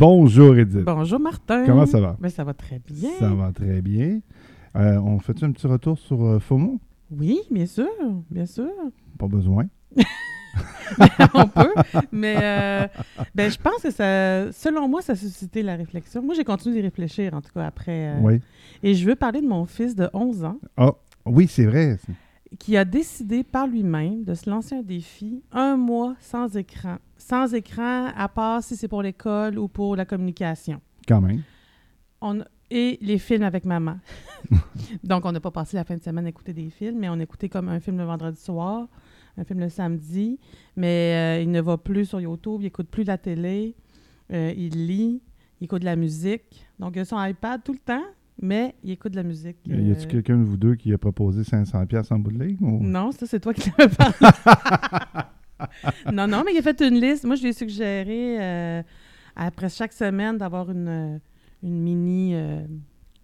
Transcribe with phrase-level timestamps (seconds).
[0.00, 0.84] Bonjour Edith.
[0.86, 1.66] Bonjour Martin.
[1.66, 2.16] Comment ça va?
[2.18, 3.10] Ben, ça va très bien.
[3.18, 4.20] Ça va très bien.
[4.74, 6.80] Euh, on fait un petit retour sur euh, FOMO?
[7.10, 7.84] Oui, bien sûr,
[8.30, 8.70] bien sûr.
[9.18, 9.66] Pas besoin.
[11.34, 11.74] on peut,
[12.12, 12.86] mais euh,
[13.34, 16.22] ben, je pense que ça, selon moi, ça a suscité la réflexion.
[16.22, 18.14] Moi, j'ai continué d'y réfléchir, en tout cas, après.
[18.14, 18.40] euh, Oui.
[18.82, 20.92] Et je veux parler de mon fils de 11 ans Ah,
[21.26, 21.98] oui, c'est vrai.
[22.58, 26.98] Qui a décidé par lui-même de se lancer un défi, un mois sans écran.
[27.16, 30.80] Sans écran, à part si c'est pour l'école ou pour la communication.
[31.06, 31.42] Quand même.
[32.20, 33.98] On, et les films avec maman.
[35.04, 37.14] Donc, on n'a pas passé la fin de semaine à écouter des films, mais on
[37.14, 38.88] a écouté comme un film le vendredi soir,
[39.36, 40.38] un film le samedi,
[40.76, 43.74] mais euh, il ne va plus sur YouTube, il n'écoute plus la télé,
[44.32, 45.20] euh, il lit,
[45.60, 46.66] il écoute de la musique.
[46.78, 48.04] Donc, il a son iPad tout le temps,
[48.40, 49.56] mais il écoute de la musique.
[49.66, 52.42] Y euh, a-t-il quelqu'un de vous deux qui a proposé 500$ piastres en bout de
[52.44, 52.56] ligne?
[52.60, 54.14] ou- Non, ça, c'est toi qui l'avais parlé.
[56.12, 57.24] non, non, mais il a fait une liste.
[57.24, 58.82] Moi, je lui ai suggéré, euh,
[59.36, 61.18] après chaque semaine, d'avoir une, euh,
[61.62, 62.60] une mini euh,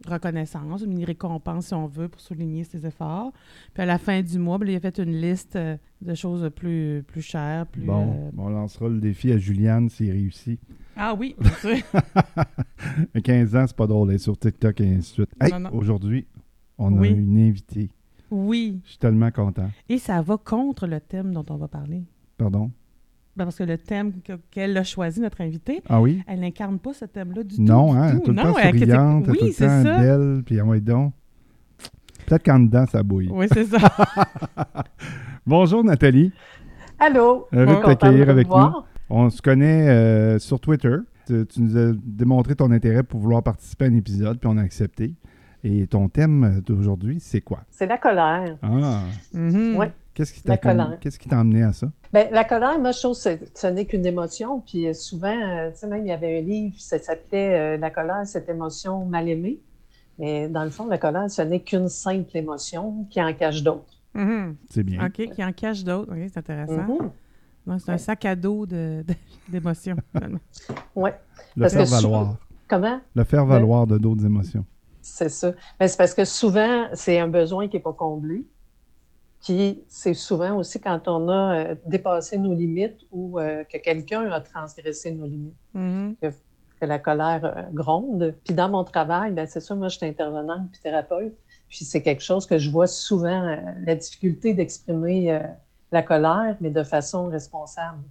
[0.06, 3.32] reconnaissance, une mini récompense, si on veut, pour souligner ses efforts.
[3.72, 6.48] Puis à la fin du mois, ben, il a fait une liste euh, de choses
[6.54, 7.66] plus, plus chères.
[7.66, 10.60] Plus, Bon, euh, on lancera le défi à Juliane s'il réussit.
[10.96, 11.76] Ah oui, bien sûr.
[13.14, 15.30] À 15 ans, c'est pas drôle, elle est sur TikTok et ainsi de suite.
[15.40, 16.26] Hey, aujourd'hui,
[16.78, 17.08] on Oui.
[17.08, 17.90] a une invitée.
[18.30, 18.80] oui.
[18.84, 19.70] Je suis tellement content.
[19.88, 22.02] Et ça va contre le thème dont on va parler.
[22.38, 22.70] Pardon?
[23.36, 26.22] Ben, parce que le thème que- qu'elle a choisi, notre invitée, Ah oui?
[26.26, 27.62] elle n'incarne pas ce thème-là du tout.
[27.62, 28.12] Non, du hein?
[28.12, 28.20] tout.
[28.20, 29.98] Tout le Non, temps elle- souriante, oui, tout le c'est temps ça.
[29.98, 31.12] belle, puis en donc.
[32.26, 33.28] Peut-être qu'en dedans, ça bouille.
[33.30, 33.78] Oui, c'est ça.
[35.46, 36.32] Bonjour Nathalie,
[36.98, 37.46] Allô?
[37.52, 38.52] heureux de t'accueillir avec nous.
[38.54, 38.86] voir.
[39.10, 40.96] On se connaît euh, sur Twitter.
[41.26, 44.56] Tu, tu nous as démontré ton intérêt pour vouloir participer à un épisode, puis on
[44.56, 45.14] a accepté.
[45.64, 47.60] Et ton thème d'aujourd'hui, c'est quoi?
[47.70, 48.56] C'est la colère.
[48.62, 49.02] Ah!
[49.32, 49.76] Mhm.
[49.76, 49.90] Ouais.
[50.14, 50.98] Qu'est-ce qui La t'a colère.
[51.00, 51.88] qu'est-ce qui t'a amené à ça?
[52.12, 54.60] Ben, la colère, moi, je trouve que c'est- ce n'est qu'une émotion.
[54.60, 57.76] Puis euh, souvent, euh, tu sais, même il y avait un livre, ça s'appelait euh,
[57.76, 59.58] La colère, cette émotion mal aimée.
[60.18, 64.00] Mais dans le fond, la colère, ce n'est qu'une simple émotion qui en cache d'autres.
[64.14, 64.56] Mhm.
[64.70, 65.04] C'est bien.
[65.04, 66.10] OK, qui en cache d'autres.
[66.12, 66.80] OK, c'est intéressant.
[66.82, 66.86] Mhm.
[66.86, 67.12] Donc,
[67.78, 69.14] c'est un sac à dos de- de-
[69.48, 69.96] d'émotions.
[70.12, 70.38] finalement.
[70.94, 71.14] Ouais.
[71.56, 72.36] Le Parce faire que souvent- valoir.
[72.68, 73.00] Comment?
[73.14, 74.64] Le faire valoir de d'autres émotions.
[75.02, 75.52] C'est ça.
[75.78, 78.44] Ben, c'est parce que souvent, c'est un besoin qui n'est pas comblé.
[79.44, 84.28] Puis c'est souvent aussi quand on a euh, dépassé nos limites ou euh, que quelqu'un
[84.32, 85.54] a transgressé nos limites.
[85.74, 86.16] Mhm.
[86.80, 88.34] que la colère euh, gronde.
[88.44, 91.34] Puis dans mon travail, ben c'est ça, moi, je suis intervenante puis thérapeute.
[91.68, 95.40] Puis c'est quelque chose que je vois souvent, euh, la difficulté d'exprimer euh,
[95.92, 98.02] la colère, mais de façon responsable.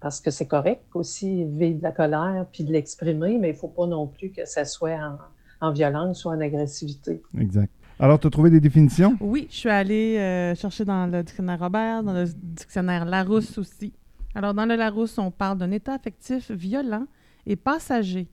[0.00, 3.58] Parce que c'est correct aussi vivre de la colère puis de l'exprimer, mais il ne
[3.58, 5.18] faut pas non plus que ça soit en,
[5.60, 7.22] en violence ou en agressivité.
[7.38, 7.70] Exact.
[7.98, 9.18] Alors, tu as trouvé des définitions?
[9.20, 13.92] Oui, je suis allée euh, chercher dans le dictionnaire Robert, dans le dictionnaire Larousse aussi.
[14.34, 17.06] Alors, dans le Larousse, on parle d'un état affectif violent
[17.44, 18.30] et passager,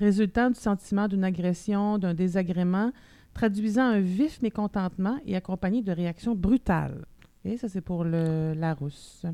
[0.00, 2.90] résultant du sentiment d'une agression, d'un désagrément,
[3.34, 7.04] traduisant un vif mécontentement et accompagné de réactions brutales.
[7.44, 9.24] Et ça, c'est pour le Larousse.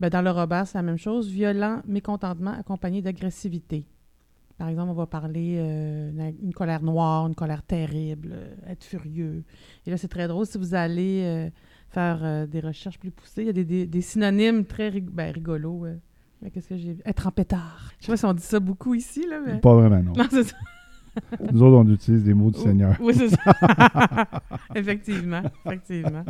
[0.00, 1.28] Ben, dans le Robert, c'est la même chose.
[1.30, 3.86] Violent mécontentement accompagné d'agressivité.
[4.58, 8.84] Par exemple, on va parler euh, d'une une colère noire, une colère terrible, euh, être
[8.84, 9.42] furieux.
[9.86, 10.46] Et là, c'est très drôle.
[10.46, 11.50] Si vous allez euh,
[11.90, 15.10] faire euh, des recherches plus poussées, il y a des, des- des synonymes très rig-
[15.10, 15.86] ben, rigolos.
[16.42, 17.02] Mais Qu'est-ce que j'ai vu?
[17.04, 17.90] Être en pétard.
[18.00, 19.58] Je sais pas si on dit ça beaucoup ici, là, mais...
[19.60, 20.12] Pas vraiment, non.
[20.16, 20.56] Non, c'est ça.
[21.52, 22.96] Nous autres, on utilise des mots du Seigneur.
[23.00, 23.38] Oui, c'est ça.
[24.74, 26.24] effectivement, effectivement.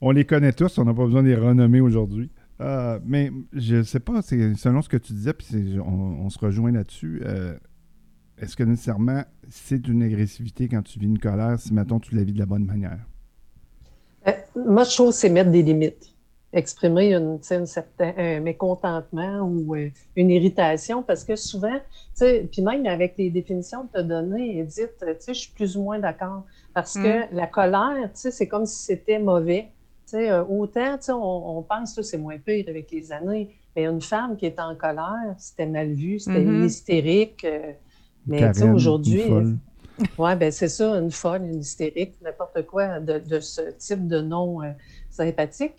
[0.00, 2.30] On les connaît tous, on n'a pas besoin de les renommer aujourd'hui.
[2.60, 6.30] Euh, mais je sais pas, c'est selon ce que tu disais, puis c'est- on, on
[6.30, 7.20] se rejoint là-dessus.
[7.24, 7.54] euh,
[8.38, 12.22] Est-ce que nécessairement c'est une agressivité quand tu vis une colère si, mettons, tu la
[12.24, 12.98] vis de la bonne manière?
[14.28, 16.12] Euh, moi, je trouve que c'est mettre des limites.
[16.52, 21.78] Exprimer une, une certain, un mécontentement ou euh, une irritation, parce que souvent,
[22.18, 25.76] puis même avec les définitions que tu as données, Edith, tu sais, je suis plus
[25.76, 26.44] ou moins d'accord.
[26.72, 29.70] Parce que la colère, tu sais, c'est comme si c'était mauvais.
[30.14, 34.36] Euh, autant, on, on pense que c'est moins pire avec les années, mais une femme
[34.36, 36.54] qui est en colère, c'était mal vu, c'était Mhm.
[36.54, 37.44] une hystérique.
[37.44, 37.72] euh,
[38.26, 38.42] mais
[38.72, 39.56] aujourd'hui, folle.
[40.18, 44.20] oui, ben c'est ça, une folle, une hystérique, n'importe quoi de, de ce type de
[44.20, 44.70] nom euh,
[45.10, 45.74] sympathique.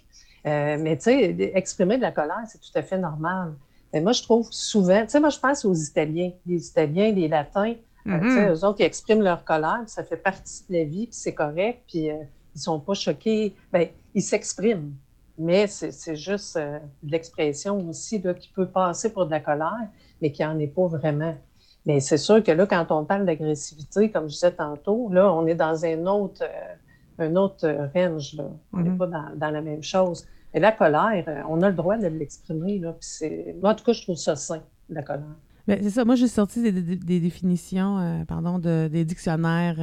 [0.46, 3.54] Euh, mais tu sais, exprimer de la colère, c'est tout à fait normal.
[3.94, 6.32] Mais moi, je trouve souvent, tu sais, moi, je pense aux Italiens.
[6.46, 7.74] Les Italiens, les Latins,
[8.08, 8.54] euh, tu sais, Mhm.
[8.54, 11.34] eux autres, ils expriment leur colère, puis ça fait partie de la vie, puis c'est
[11.34, 12.16] correct, puis euh,
[12.58, 13.56] ils sont pas choqués.
[13.72, 14.92] Ben, ils s'expriment.
[15.40, 19.88] Mais c'est juste euh, l'expression aussi là, qui peut passer pour de la colère,
[20.22, 21.36] mais qui n'en est pas vraiment.
[21.86, 25.46] Mais c'est sûr que là, quand on parle d'agressivité, comme je disais tantôt, là, on
[25.46, 28.34] est dans un autre, euh, un autre euh, range.
[28.34, 28.46] Là.
[28.74, 28.98] On n'est Mhm.
[28.98, 30.26] pas dans, dans la même chose.
[30.54, 32.80] Et la colère, on a le droit de l'exprimer.
[32.80, 35.24] Moi, en tout cas, je trouve ça sain, la colère.
[35.68, 36.04] Ben, c'est ça.
[36.06, 39.76] Moi, j'ai sorti des, des- des définitions, euh, pardon, de, des dictionnaires.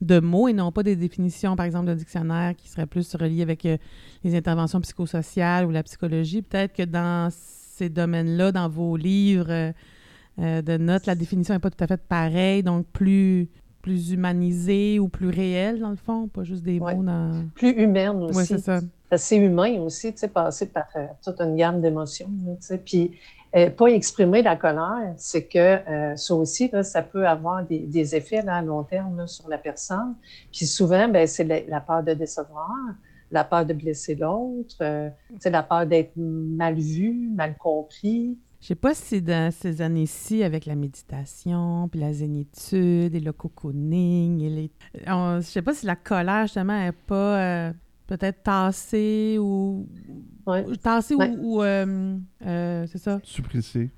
[0.00, 3.42] De mots et non pas des définitions, par exemple, de dictionnaires qui seraient plus reliées
[3.42, 3.76] avec euh,
[4.24, 6.42] les interventions psychosociales ou la psychologie.
[6.42, 9.72] Peut-être que dans ces domaines-là, dans vos livres euh,
[10.38, 13.48] euh, de notes, la définition n'est pas tout à fait pareille, donc plus,
[13.82, 16.94] plus humanisée ou plus réelle, dans le fond, pas juste des Ouais.
[16.94, 17.44] mots dans...
[17.54, 18.38] Plus humaine aussi.
[18.38, 18.80] Oui, c'est ça.
[19.16, 22.78] C'est humain aussi, tu sais, passer par euh, toute une gamme d'émotions, là, tu sais.
[22.78, 23.10] Puis,
[23.52, 28.56] pas exprimer la colère, c'est que euh, ça aussi, ça peut avoir des, effets là,
[28.56, 30.14] à long terme sur la personne.
[30.52, 32.70] Puis souvent, ben, c'est la, peur de décevoir,
[33.30, 35.10] la peur de blesser l'autre, euh,
[35.44, 38.38] la peur d'être mal vu, mal compris.
[38.60, 43.32] Je sais pas si dans ces années-ci, avec la méditation, puis la zénitude et le
[43.32, 44.70] cocooning, et les...
[45.08, 47.72] on- sais pas si la colère, justement, est pas euh,
[48.10, 49.86] peut-être tassée ou...
[50.46, 50.64] Ouais.
[50.66, 51.30] ou- Tassée Ouais.
[51.38, 51.58] ou...
[51.58, 53.20] ou, euh, euh, c'est ça.
[53.22, 53.88] Suppressé.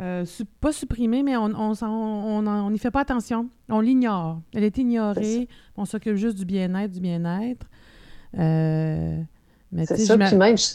[0.00, 3.48] Euh, su- pas supprimée, mais on on s'en- on on n'y fait pas attention.
[3.68, 4.40] On l'ignore.
[4.54, 5.48] Elle est ignorée.
[5.76, 7.66] On s'occupe juste du bien-être, du bien-être.
[8.38, 9.20] Euh,
[9.84, 10.18] C'est ça.
[10.18, 10.74] Puis même, je,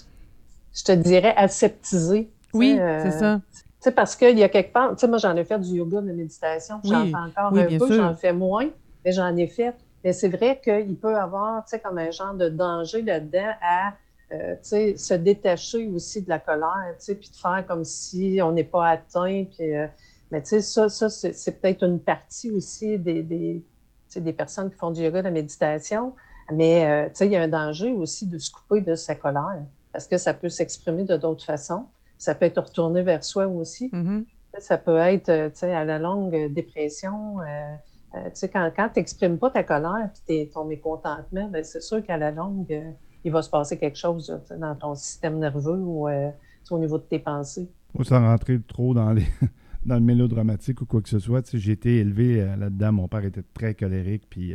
[0.73, 2.29] je te dirais aseptiser.
[2.51, 3.41] tu Oui, euh, c'est ça.
[3.53, 5.75] Tu sais, parce qu'il y a quelque part, tu sais, moi, j'en ai fait du
[5.75, 8.69] yoga, de la méditation, j'en Oui, fais encore oui, un peu, j'en fais moins,
[9.03, 9.75] mais j'en ai fait.
[10.03, 13.51] Mais c'est vrai qu'il peut y avoir, tu sais, comme un genre de danger là-dedans
[13.61, 13.93] à,
[14.31, 17.83] euh, tu sais, se détacher aussi de la colère, tu sais, puis de faire comme
[17.83, 19.75] si on n'est pas atteint, puis...
[19.75, 19.87] euh,
[20.29, 23.65] mais tu sais, ça, ça c'est peut-être une partie aussi des, des, tu
[24.09, 26.13] sais, des personnes qui font du yoga, de la méditation,
[26.51, 29.15] mais euh, tu sais, il y a un danger aussi de se couper de sa
[29.15, 31.85] colère, parce que ça peut s'exprimer de d'autres façons.
[32.17, 33.89] Ça peut être retourné vers soi aussi.
[33.93, 34.25] Mhm.
[34.59, 37.39] Ça peut être, euh, tu sais, à la longue, euh, dépression.
[37.41, 37.75] euh,
[38.15, 41.81] euh, tu sais, quand, quand tu n'exprimes pas ta colère et ton mécontentement, ben, c'est
[41.81, 42.91] sûr qu'à la longue, euh,
[43.23, 46.29] il va se passer quelque chose dans ton système nerveux ou euh,
[46.71, 47.69] au niveau de tes pensées.
[48.03, 49.25] Sans rentrer trop dans, les,
[49.85, 52.93] dans le mélodramatique ou quoi que ce soit, j'ai été élevé là-dedans.
[52.93, 54.53] Mon père était très colérique, puis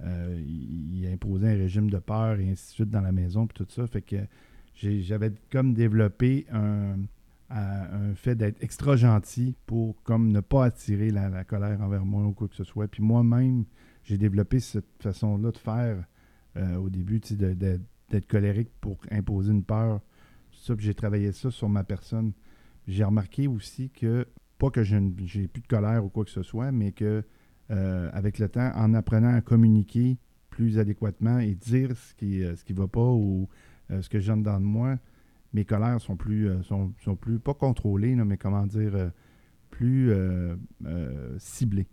[0.00, 3.64] il, il imposait un régime de peur et ainsi de suite dans la maison, puis
[3.64, 3.86] tout ça.
[3.86, 4.16] Fait que
[4.74, 6.96] j'avais comme développé un,
[7.54, 12.22] un- un fait d'être extra gentil pour comme ne pas attirer la, colère envers moi
[12.24, 12.88] ou quoi que ce soit.
[12.88, 13.64] Puis moi-même,
[14.02, 16.04] j'ai développé cette façon-là de faire
[16.56, 20.00] euh, au début, d'être colérique pour imposer une peur.
[20.52, 22.32] Ça, j'ai travaillé ça sur ma personne.
[22.86, 24.26] J'ai remarqué aussi que,
[24.58, 27.22] pas que j'ai plus de colère ou quoi que ce soit, mais que
[27.70, 30.18] euh, avec le temps, en apprenant à communiquer
[30.50, 33.48] plus adéquatement et dire ce qui ne qui va pas ou
[33.90, 34.98] euh, ce que dedans de moi,
[35.54, 39.08] mes colères sont plus, euh, sont, sont plus pas contrôlées, là, mais comment dire, euh,
[39.70, 40.56] plus euh,
[41.38, 41.86] ciblées.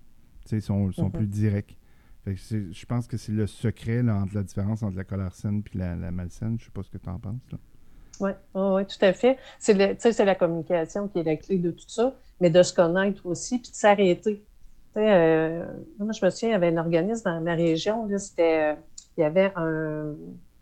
[0.45, 1.11] Tu sais, sont, sont Mhm.
[1.11, 1.77] plus directs.
[2.25, 5.03] Fait que c'est- je pense que c'est le secret là, entre la différence entre la
[5.03, 6.57] colère saine et la, la malsaine.
[6.59, 7.41] Je sais pas ce que tu en penses.
[7.51, 7.57] Là.
[8.19, 9.37] Oui, ouais, tout à fait.
[9.59, 9.73] C'est
[10.25, 13.71] la communication qui est la clé de tout ça, mais de se connaître aussi, puis
[13.71, 14.45] de s'arrêter.
[14.97, 15.65] Euh,
[15.97, 18.75] moi, je me souviens, il y avait un organisme dans ma région, là, c'était, euh,
[19.17, 20.13] il y avait un,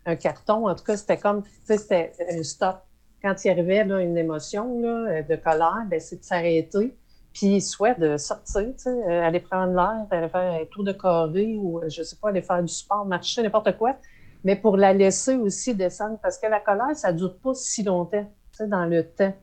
[0.06, 2.78] un carton, en tout cas, c'était comme, c'était un stop.
[3.22, 6.96] Quand il arrivait là, une émotion là, euh, de colère, ben, c'est de s'arrêter,
[7.34, 11.80] puis soit de sortir, euh, aller prendre l'air, aller faire un tour de carré ou,
[11.80, 13.96] euh, je sais pas, aller faire du sport, marcher, n'importe quoi,
[14.44, 17.84] mais pour la laisser aussi descendre, parce que la colère, ça ne dure pas si
[17.84, 18.26] longtemps,
[18.68, 19.34] dans le temps.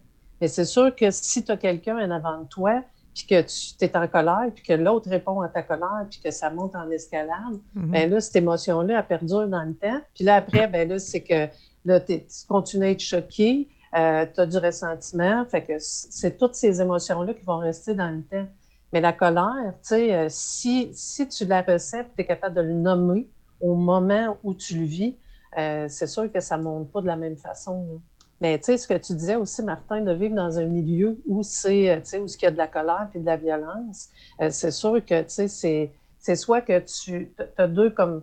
[0.40, 2.82] Mais c'est sûr que si tu as quelqu'un en avant de toi,
[3.14, 6.30] puis que tu es en colère, puis que l'autre répond à ta colère, puis que
[6.30, 7.90] ça monte en escalade, Mhm.
[7.90, 9.98] ben là, cette émotion-là, elle perdure dans le temps.
[10.14, 11.46] Puis là, après, ben là, c'est que
[11.86, 15.44] là, tu continues à être choqué, tu as du ressentiment.
[15.46, 18.46] Fait que c'est toutes ces émotions-là qui vont rester dans le temps.
[18.92, 22.60] Mais la colère, tu sais, euh, si, si tu la ressens, tu es capable de
[22.60, 23.28] le nommer
[23.60, 25.16] au moment où tu le vis,
[25.58, 27.86] euh, c'est sûr que ça ne monte pas de la même façon.
[27.88, 27.98] là.
[28.40, 31.42] Mais tu sais, ce que tu disais aussi, Martin, de vivre dans un milieu où
[31.42, 34.70] c'est, euh, où il y a de la colère et de la violence, euh, c'est
[34.70, 38.22] sûr que, tu sais, c'est soit que tu as deux comme,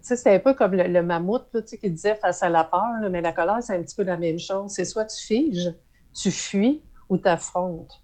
[0.00, 3.32] c'est un peu comme le, mammouth, là, qui disait face à la peur, mais la
[3.32, 4.72] colère, c'est un petit peu la même chose.
[4.72, 5.72] C'est soit tu figes,
[6.14, 8.02] tu fuis ou tu affrontes.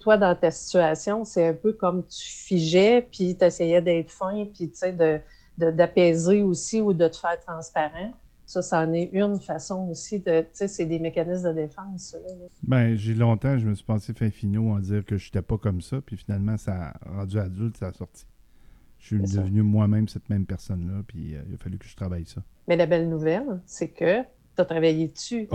[0.00, 4.46] Toi, dans ta situation, c'est un peu comme tu figeais, puis tu essayais d'être fin,
[4.46, 5.20] puis sais, de,
[5.58, 8.12] de- d'apaiser aussi ou de te faire transparent.
[8.44, 12.16] Ça, ça en est une façon aussi de, tu sais, c'est des mécanismes de défense.
[12.62, 15.58] Ben, j'ai longtemps, je me suis pensé fin finaux en dire que je n'étais pas
[15.58, 18.24] comme ça, puis finalement, ça a rendu adulte, ça a sorti.
[19.08, 22.26] Je suis devenu moi-même cette même personne-là, puis euh, il a fallu que je travaille
[22.26, 22.42] ça.
[22.68, 25.48] Mais la belle nouvelle, c'est que tu as travaillé dessus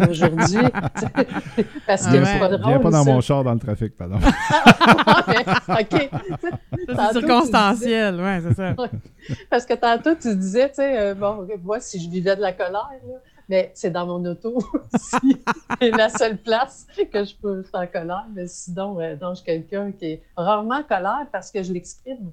[0.00, 0.58] aujourd'hui.
[1.86, 2.24] parce que Ah ouais.
[2.24, 2.80] c'est pas Viens drôle.
[2.80, 3.12] pas dans ça.
[3.12, 4.16] mon char dans le trafic, pardon.
[5.68, 6.10] OK.
[6.88, 8.74] C'est circonstanciel, ouais, c'est ça.
[9.50, 12.52] Parce que tantôt, tu disais, tu sais, euh, bon, moi, si je vivais de la
[12.52, 13.14] colère, là,
[13.48, 14.56] Mais c'est dans mon auto
[14.94, 15.36] aussi.
[15.80, 18.26] c'est la seule place que je peux être en colère.
[18.34, 22.30] Mais sinon, euh, je suis quelqu'un qui est rarement en colère parce que je l'exprime.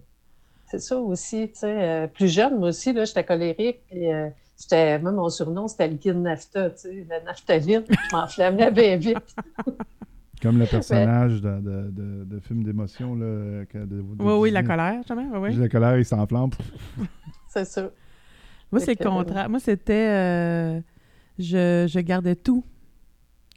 [0.73, 1.67] C'est ça aussi, tu sais.
[1.67, 3.81] Euh, plus jeune, moi aussi, là, j'étais colérique.
[3.91, 4.27] Et, euh,
[4.59, 7.83] j'étais, même mon surnom, c'était liquide nafta, tu sais, la naphtaline.
[7.87, 9.35] Je m'enflammais bien vite.
[10.41, 13.13] Comme le personnage de, de, de, film d'émotion.
[13.13, 13.65] Là,
[14.19, 15.27] oui, oui, la colère, jamais.
[15.31, 15.55] Oui, oui.
[15.57, 16.49] La colère, il s'enflamme.
[17.49, 17.91] c'est ça.
[18.71, 19.51] Moi, c'est le contraire.
[19.51, 19.93] Moi, c'était.
[19.93, 20.81] Euh,
[21.37, 22.65] je, je, gardais tout.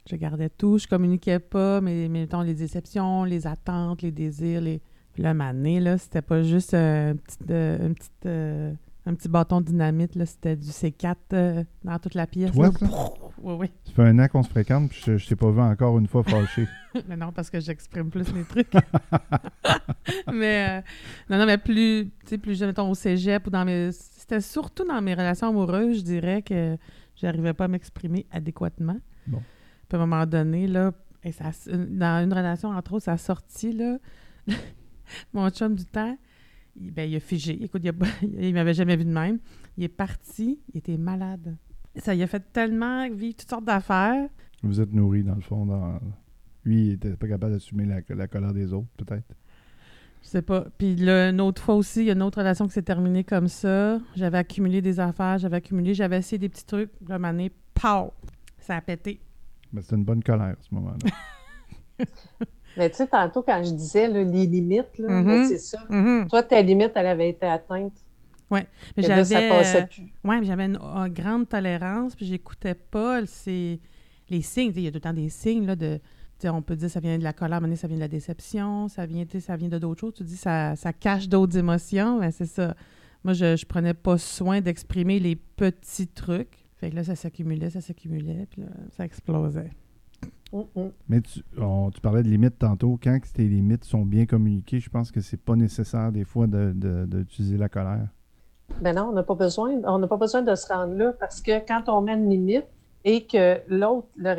[0.07, 0.77] Je gardais tout.
[0.77, 4.61] Je communiquais pas, mais, mettons, les déceptions, les attentes, les désirs.
[4.61, 4.83] Les...
[5.17, 7.91] Puis là, ma année, là, c'était pas juste un petit, euh,
[8.27, 8.71] euh,
[9.07, 12.51] un petit bâton dynamite, là, c'était du C4 dans toute la pièce.
[12.51, 12.69] Toi,
[13.41, 13.71] oui, oui.
[13.85, 16.05] Ça fait un an qu'on se fréquente, puis je, ne t'ai pas vu encore une
[16.05, 16.67] fois fâché.
[17.07, 18.71] mais non, parce que j'exprime plus mes trucs.
[20.31, 20.83] mais
[21.27, 24.39] non, non, mais plus, tu sais, plus jeune, mettons, au cégep ou dans mes c'était
[24.39, 26.77] surtout dans mes relations amoureuses, je dirais que
[27.15, 28.99] j'arrivais pas à m'exprimer adéquatement.
[29.25, 29.41] Bon.
[29.89, 30.91] Puis à un moment donné, là,
[31.23, 33.97] et ça, dans une relation, entre autres, ça a sorti, là,
[35.33, 36.17] mon chum du temps,
[36.79, 37.61] il, ben, il a figé.
[37.63, 37.83] Écoute,
[38.39, 39.39] il, m'avait jamais vu de même.
[39.77, 41.55] Il est parti, il était malade.
[41.97, 44.29] Ça il a fait tellement vivre toutes sortes d'affaires.
[44.63, 45.65] Vous êtes nourri, dans le fond.
[45.65, 45.99] Dans...
[46.63, 49.35] Lui, il n'était pas capable d'assumer la, la colère des autres, peut-être?
[50.23, 50.65] Je sais pas.
[50.77, 53.23] Puis là, une autre fois aussi, il y a une autre relation qui s'est terminée
[53.23, 53.99] comme ça.
[54.15, 56.91] J'avais accumulé des affaires, j'avais accumulé, j'avais essayé des petits trucs.
[57.07, 57.17] Là,
[57.73, 58.11] pow!
[58.59, 59.21] Ça a pété.
[59.71, 60.97] Mais c'est une bonne colère, à ce moment-là.
[62.77, 65.47] Mais tu sais, tantôt, quand je disais les limites, là, mm-hmm.
[65.47, 65.79] c'est ça.
[65.89, 66.27] Mm-hmm.
[66.27, 67.93] Toi, ta limite, elle avait été atteinte.
[68.49, 68.61] Oui.
[68.95, 70.13] J'avais, ça passait plus.
[70.23, 70.79] Ouais, j'avais une,
[71.09, 74.71] grande tolérance, puis j'écoutais pas les signes.
[74.75, 75.99] Il y a tout le temps des signes là, de
[76.45, 79.05] on peut dire ça vient de la colère, mais ça vient de la déception, ça
[79.05, 80.13] vient, ça vient de d'autres choses.
[80.13, 82.75] Tu dis ça, ça cache d'autres émotions, mais c'est ça.
[83.23, 86.65] Moi, je, ne prenais pas soin d'exprimer les petits trucs.
[86.77, 89.71] Fait que là, ça s'accumulait, ça s'accumulait, puis là, ça explosait.
[91.07, 91.41] Mais tu,
[92.01, 92.99] parlais de limites tantôt.
[93.01, 97.55] Quand tes limites sont bien communiquées, je pense que c'est pas nécessaire des fois d'utiliser
[97.55, 98.07] de, la colère.
[98.81, 99.71] Ben non, on n'a pas besoin.
[99.85, 102.65] On n'a pas besoin de se rendre là parce que quand on met une limite,
[103.09, 104.33] et que l'autre le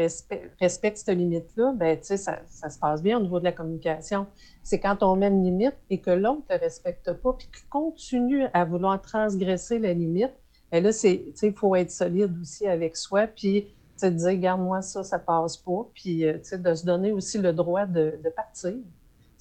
[0.60, 4.26] respecte cette limite-là, ben, ça, ça se passe bien au niveau de la communication.
[4.62, 8.44] C'est quand on met une limite et que l'autre ne respecte pas, puis qu'il continue
[8.52, 10.34] à vouloir transgresser la limite,
[10.70, 13.68] ben là, il faut être solide aussi avec soi, puis
[14.06, 18.18] dire, regarde-moi ça, ça passe pas, puis euh, de se donner aussi le droit de,
[18.34, 18.74] partir.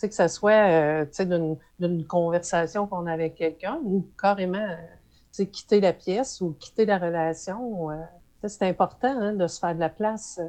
[0.01, 5.93] que ce soit euh, d'une conversation qu'on a avec quelqu'un ou carrément euh, quitter la
[5.93, 7.89] pièce ou quitter la relation.
[8.45, 10.39] C'est important hein, de se faire de la place.
[10.41, 10.47] Euh.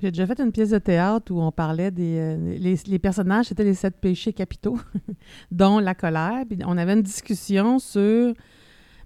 [0.00, 2.18] J'ai déjà fait une pièce de théâtre où on parlait des.
[2.18, 4.78] Euh, les, personnages, c'était les sept péchés capitaux,
[5.50, 6.44] dont la colère.
[6.48, 8.34] Puis on avait une discussion sur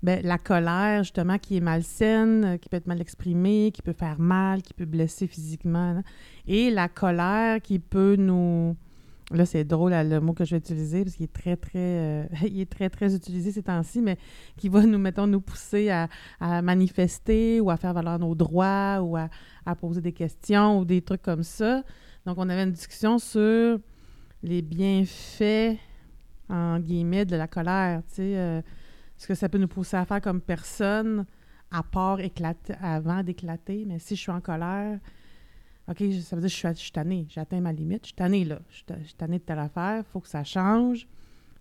[0.04, 3.94] ben, la colère, justement, qui est malsaine, euh, qui peut être mal exprimée, qui peut
[3.94, 6.02] faire mal, qui peut blesser physiquement.
[6.46, 8.76] Et la colère qui peut nous
[9.30, 12.24] Là, c'est drôle le mot que je vais utiliser parce qu'il est très, très, euh,
[12.42, 14.18] il est très, très utilisé ces temps-ci, mais
[14.58, 16.08] qui va nous, mettons, nous pousser à,
[16.60, 19.30] manifester ou à faire valoir nos droits ou à,
[19.76, 21.82] poser des questions ou des trucs comme ça.
[22.26, 23.78] Donc, on avait une discussion sur
[24.42, 25.78] les bienfaits,
[26.50, 28.60] en guillemets, de la colère, tu sais, euh,
[29.16, 31.24] ce que ça peut nous pousser à faire comme personne,
[31.70, 33.84] à part éclater, avant d'éclater?
[33.86, 34.98] Mais si je suis en colère,
[35.88, 38.14] OK, ça veut dire que je suis, je tannée, j'ai atteint ma limite, je suis
[38.14, 41.06] tannée là, je suis tannée de telle affaire, il faut que ça change.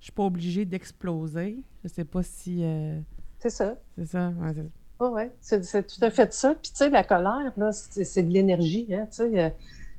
[0.03, 1.63] Je suis pas obligée d'exploser.
[1.81, 2.59] Je sais pas si.
[2.61, 2.99] Euh,
[3.39, 3.77] c'est ça.
[3.97, 4.33] C'est ça.
[4.37, 4.53] Ouais,
[4.99, 6.55] oui, c'est tout à fait ça.
[6.55, 8.85] Puis, tu sais, la colère, là, c'est de l'énergie.
[8.93, 9.49] Hein, tu sais, euh,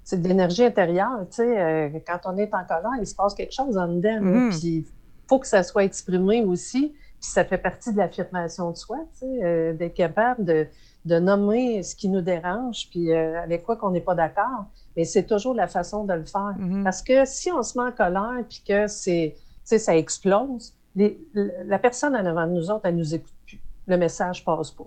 [0.03, 1.27] c'est de l'énergie intérieure.
[1.31, 4.21] Tu sais, euh, quand on est en colère, il se passe quelque chose en dedans.
[4.21, 4.51] Mm-hmm.
[4.51, 4.85] Puis, il
[5.27, 6.93] faut que ça soit exprimé aussi.
[7.25, 10.67] Puis, ça fait partie de l'affirmation de soi, tu sais, d'être capable de
[11.05, 14.67] de nommer ce qui nous dérange, puis euh, avec quoi qu'on n'est pas d'accord,
[14.97, 16.55] mais c'est toujours la façon de le faire.
[16.59, 16.83] Mm-hmm.
[16.83, 22.15] Parce que si on se met en colère, puis que c'est, ça explose, la personne
[22.15, 23.61] en avant de nous autres, elle nous écoute plus.
[23.87, 24.87] Le message passe pas.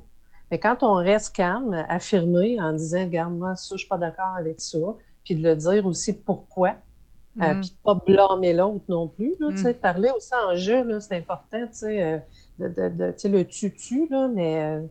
[0.50, 4.34] Mais quand on reste calme, affirmé, en disant, regarde, moi, ça, je suis pas d'accord
[4.38, 4.78] avec ça,
[5.24, 6.76] puis de le dire aussi pourquoi,
[7.42, 7.62] euh, mm-hmm.
[7.62, 9.36] puis pas blâmer l'autre non plus.
[9.40, 9.74] Là, mm.
[9.76, 12.18] Parler aussi en jeu, c'est important, euh,
[12.60, 14.82] de, de, de le tutu, là, mais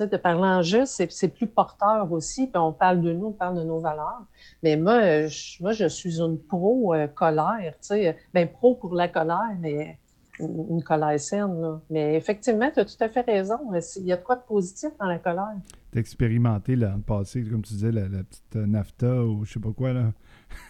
[0.00, 2.46] de parler en juste, c'est plus porteur aussi.
[2.46, 4.24] Puis on parle de nous, on parle de nos valeurs.
[4.62, 7.74] Mais moi, je, moi, je suis une pro-colère.
[7.80, 8.16] tu sais.
[8.32, 9.98] Bien, pro pour la colère, mais
[10.40, 11.80] une, colère saine.
[11.90, 13.58] Mais effectivement, tu as tout à fait raison.
[13.96, 15.54] Il y a de quoi de positif dans la colère.
[15.92, 19.72] Tu expérimenté là, le passé, comme tu disais, la, petite nafta ou je sais pas
[19.72, 19.92] quoi.
[19.92, 20.12] là.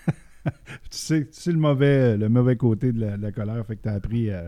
[0.91, 3.89] tu, sais, tu sais le mauvais, le mauvais côté de la, colère, fait que tu
[3.89, 4.45] as appris à.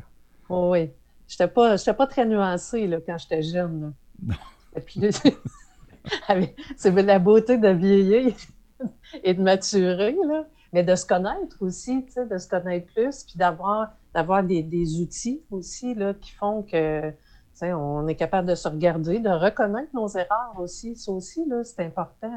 [0.48, 0.90] Oh, oui.
[1.28, 3.92] Je n'étais pas, pas très nuancée là, quand j'étais jeune.
[4.22, 4.34] Non.
[6.76, 8.34] c'est la beauté de vieillir
[9.24, 10.46] et de maturer, là.
[10.72, 15.42] mais de se connaître aussi, de se connaître plus, puis d'avoir, d'avoir des, des, outils
[15.50, 17.12] aussi là, qui font que
[17.62, 20.94] on est capable de se regarder, de reconnaître nos erreurs aussi.
[20.94, 22.30] Ça aussi, c'est important.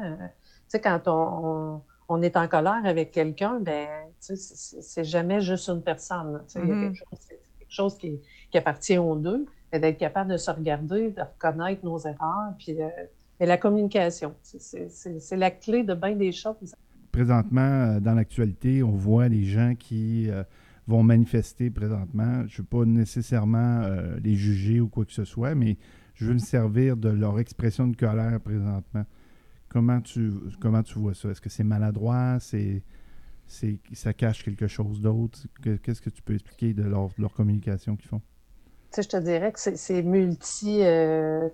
[0.66, 1.82] sais, quand on, on,
[2.22, 3.88] est en colère avec quelqu'un, ben,
[4.18, 6.42] c'est jamais juste une personne.
[6.54, 6.92] Il y a mm-hmm.
[6.92, 7.04] quelque
[7.68, 12.52] chose, qui, qui, appartient aux deux, d'être capable de se regarder, de reconnaître nos erreurs,
[12.58, 12.88] puis euh,
[13.40, 14.34] et la communication.
[14.42, 16.74] C'est la clé de bien des choses.
[17.10, 20.44] Présentement, euh, dans l'actualité, on voit les gens qui euh,
[20.86, 22.44] vont manifester présentement.
[22.46, 25.78] Je ne veux pas nécessairement euh, les juger ou quoi que ce soit, mais
[26.14, 29.04] je veux me servir de leur expression de colère présentement.
[29.70, 31.30] Comment tu, comment tu vois ça?
[31.30, 32.38] Est-ce que c'est maladroit?
[32.40, 32.82] C'est,
[33.92, 35.38] ça cache quelque chose d'autre?
[35.82, 38.20] Qu'est-ce que tu peux expliquer de leur, communication qu'ils font?
[38.96, 40.82] je te dirais que c'est multi.
[40.82, 41.48] Euh,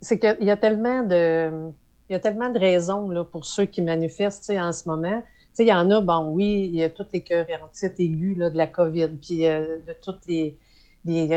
[0.00, 1.70] c'est qu'il y a tellement de.
[2.08, 5.22] Il y a tellement de raisons là, pour ceux qui manifestent en ce moment
[5.58, 8.66] il y en a, bon, oui, il y a toutes les titre aiguës de la
[8.66, 10.56] COVID, puis euh, de toutes les,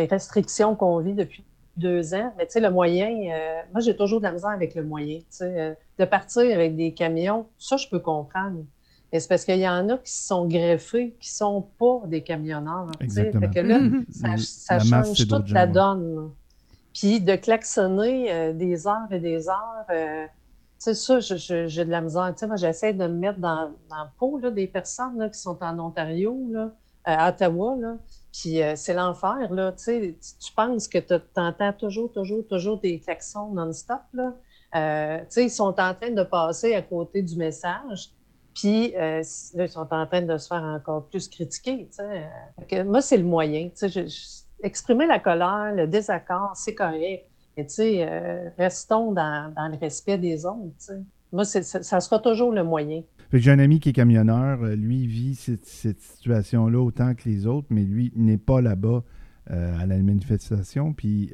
[0.10, 1.44] restrictions qu'on vit depuis
[1.78, 2.34] deux ans.
[2.38, 5.20] Mais tu sais, le moyen, euh, moi, j'ai toujours de la misère avec le moyen.
[5.20, 8.64] Tu sais, euh, de partir avec des camions, ça, je peux comprendre.
[9.12, 12.02] Mais c'est parce qu'il y en a qui se sont greffés, qui ne sont pas
[12.08, 12.90] des camionneurs.
[13.00, 13.42] Exactement.
[13.42, 16.32] Fait que là, ça, change toute la donne.
[16.94, 20.30] Puis de klaxonner des heures et des heures
[20.84, 22.36] c'est ça, j'ai de la misère.
[22.46, 25.80] moi, j'essaie de me mettre dans, dans le pot là, des personnes qui sont en
[25.80, 26.72] Ontario, là,
[27.06, 27.78] à Ottawa.
[27.80, 27.96] Là.
[28.34, 29.48] Puis euh, c'est l'enfer.
[29.52, 34.02] Là, tu, tu penses que tu entends toujours, toujours, toujours des klaxons non-stop.
[34.14, 34.34] Là.
[34.76, 38.10] Euh, ils sont en train de passer à côté du message.
[38.54, 39.24] Puis euh,
[39.56, 41.90] ils sont en train de se faire encore plus critiquer.
[42.86, 43.70] moi, c'est le moyen.
[44.62, 47.28] exprimer la colère, le désaccord, c'est correct.
[47.56, 50.94] Mais tu sais, euh, restons dans, le respect des autres.
[51.32, 53.04] Moi, ça, sera toujours le moyen.
[53.34, 54.64] J'ai un ami qui est camionneur.
[54.64, 59.04] Euh, lui, vit cette, situation-là autant que les autres, mais lui n'est pas là-bas
[59.50, 60.94] euh, à la manifestation.
[60.94, 61.32] Puis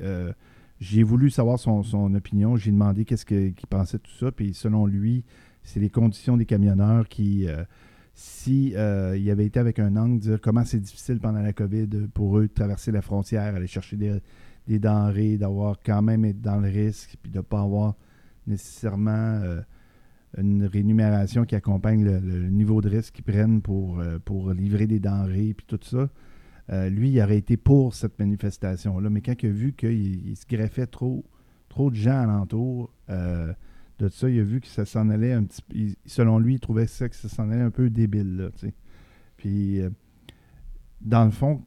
[0.80, 2.56] j'ai voulu savoir son, opinion.
[2.56, 4.32] J'ai demandé qu'est-ce qu'il pensait de tout ça.
[4.32, 5.26] Puis selon lui,
[5.64, 7.48] c'est les conditions des camionneurs qui
[8.14, 12.40] si il avait été avec un angle, dire comment c'est difficile pendant la COVID pour
[12.40, 16.70] eux de traverser la frontière, aller chercher des, denrées, d'avoir quand même être dans le
[16.70, 17.96] risque, puis de ne pas avoir
[18.48, 19.62] nécessairement euh,
[20.38, 25.54] une rémunération qui accompagne le, niveau de risque qu'ils prennent pour, euh, livrer des denrées,
[25.56, 26.10] puis tout ça.
[26.70, 30.46] Euh, lui, il aurait été pour cette manifestation-là, mais quand il a vu qu'il se
[30.48, 31.26] greffait trop,
[31.78, 36.40] de gens alentour de ça, il a vu que ça s'en allait un petit Selon
[36.40, 38.52] lui, il trouvait ça que ça s'en allait un peu débile,
[39.38, 39.82] Puis,
[41.02, 41.64] dans le fond,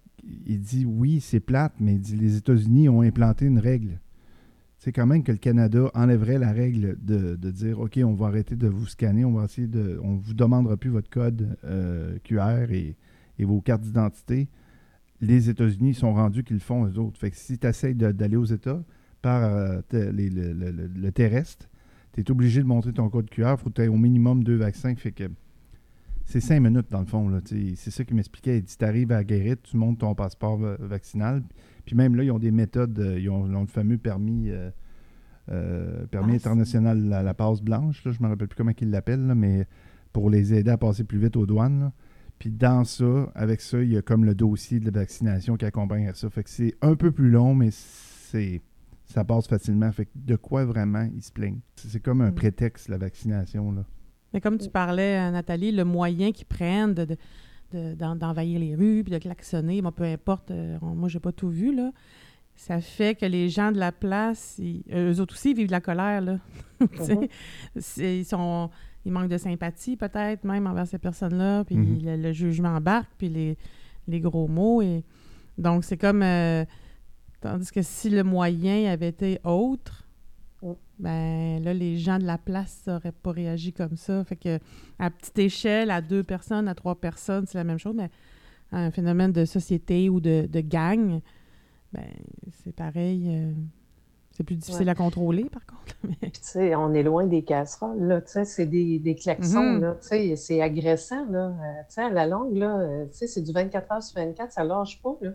[0.46, 3.98] il dit oui, c'est plate, mais il dit les États-Unis ont implanté une règle.
[4.83, 8.57] C'est quand même que le Canada enlèverait la règle de, dire OK, on va arrêter
[8.57, 10.01] de vous scanner, on va essayer de.
[10.03, 12.97] On vous demandera plus votre code euh, QR et,
[13.38, 14.49] vos cartes d'identité.
[15.21, 17.16] Les États-Unis sont rendus qu'ils le font eux autres.
[17.16, 18.83] Fait que si tu essaies d'aller aux États
[19.21, 21.68] par euh, le, terrestre,
[22.12, 23.55] tu es obligé de montrer ton code QR.
[23.57, 24.97] Il faut que tu aies au minimum deux vaccins.
[24.97, 25.31] Fait que
[26.25, 27.31] c'est cinq minutes, dans le fond.
[27.77, 28.59] C'est ça qu'il m'expliquait.
[28.59, 31.45] Il dit Tu arrives à Guérit, tu montes ton passeport vaccinal.
[31.85, 32.99] Puis même là, ils ont des méthodes.
[32.99, 34.71] Euh, ils ont, le fameux permis, euh,
[35.51, 38.05] euh, permis ah, international à la passe blanche.
[38.05, 39.66] Là, je ne me rappelle plus comment ils l'appellent, mais
[40.12, 41.92] pour les aider à passer plus vite aux douanes.
[42.38, 45.64] Puis dans ça, avec ça, il y a comme le dossier de la vaccination qui
[45.64, 46.29] accompagne à ça.
[46.29, 48.61] Fait que c'est un peu plus long, mais c'est
[49.05, 49.90] ça passe facilement.
[49.92, 51.61] Fait que de quoi vraiment ils se plaignent?
[51.77, 52.35] C'est comme un mm.
[52.35, 53.73] prétexte, la vaccination.
[53.73, 53.85] Là.
[54.33, 57.16] Mais comme tu parlais, Nathalie, le moyen qu'ils prennent de,
[57.75, 61.75] d'envahir les rues, puis de klaxonner, moi, peu importe, euh, moi, j'ai pas tout vu,
[61.75, 61.91] là.
[62.55, 64.61] Ça fait que les gens de la place,
[64.93, 66.39] eux autres aussi vivent de la colère, là.
[66.83, 67.29] Mhm.
[67.99, 68.71] ils sont...
[69.05, 72.23] Ils manquent de sympathie, peut-être, même envers ces personnes-là, puis mhm.
[72.23, 73.59] le, jugement embarque, puis les,
[74.07, 74.81] les gros mots.
[74.83, 75.05] Et...
[75.59, 76.23] Donc, c'est comme...
[76.23, 76.65] Euh,
[77.41, 80.02] tandis que si le moyen avait été autre,
[81.03, 84.23] ben là, les gens de la place n'auraient pas réagi comme ça.
[84.25, 84.61] Fait que
[85.01, 88.09] à petite échelle, à deux personnes, à trois personnes, c'est la même chose, mais
[88.71, 91.21] un phénomène de société ou de, gang,
[91.93, 92.07] ben
[92.62, 93.29] c'est pareil.
[93.29, 93.53] Euh,
[94.31, 95.97] c'est plus difficile à contrôler, par contre.
[96.23, 98.21] tu sais, on est loin des casseroles, là.
[98.23, 99.81] Tu sais, c'est des, des klaxons, mhm.
[99.83, 99.97] là.
[100.01, 101.49] Tu sais, c'est agressant, là.
[101.49, 104.19] Euh, tu sais, à la longue, là, euh, tu sais, c'est du 24 heures sur
[104.19, 105.33] 24, ça lâche pas, là.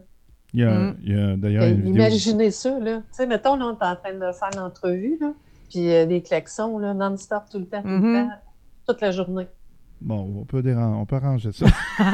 [0.54, 1.42] Il y a, mm.
[1.42, 3.00] d'ailleurs Imaginez ça, là.
[3.00, 5.34] Tu sais, mettons, là, on est en train de faire l'entrevue, là.
[5.70, 8.28] Puis euh, des klaxons, là, non-stop, tout le temps, tout le mm-hmm.
[8.28, 8.36] temps,
[8.88, 9.48] toute la journée.
[10.00, 11.66] Bon, on peut, on peut arranger ça.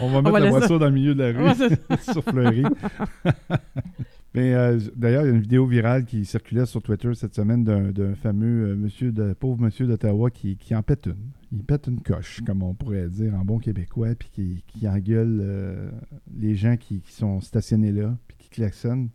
[0.00, 1.54] on va mettre la voiture dans le milieu de la rue,
[2.12, 2.64] sur Fleury.
[4.34, 7.62] Mais euh, d'ailleurs, il y a une vidéo virale qui circulait sur Twitter cette semaine
[7.62, 11.30] d'un d'un fameux euh, monsieur de pauvre monsieur d'Ottawa qui, qui en pète une.
[11.52, 15.38] Il pète une coche, comme on pourrait dire en bon québécois, puis qui, qui engueule
[15.40, 15.88] euh,
[16.36, 19.08] les gens qui, qui sont stationnés là, puis qui klaxonnent.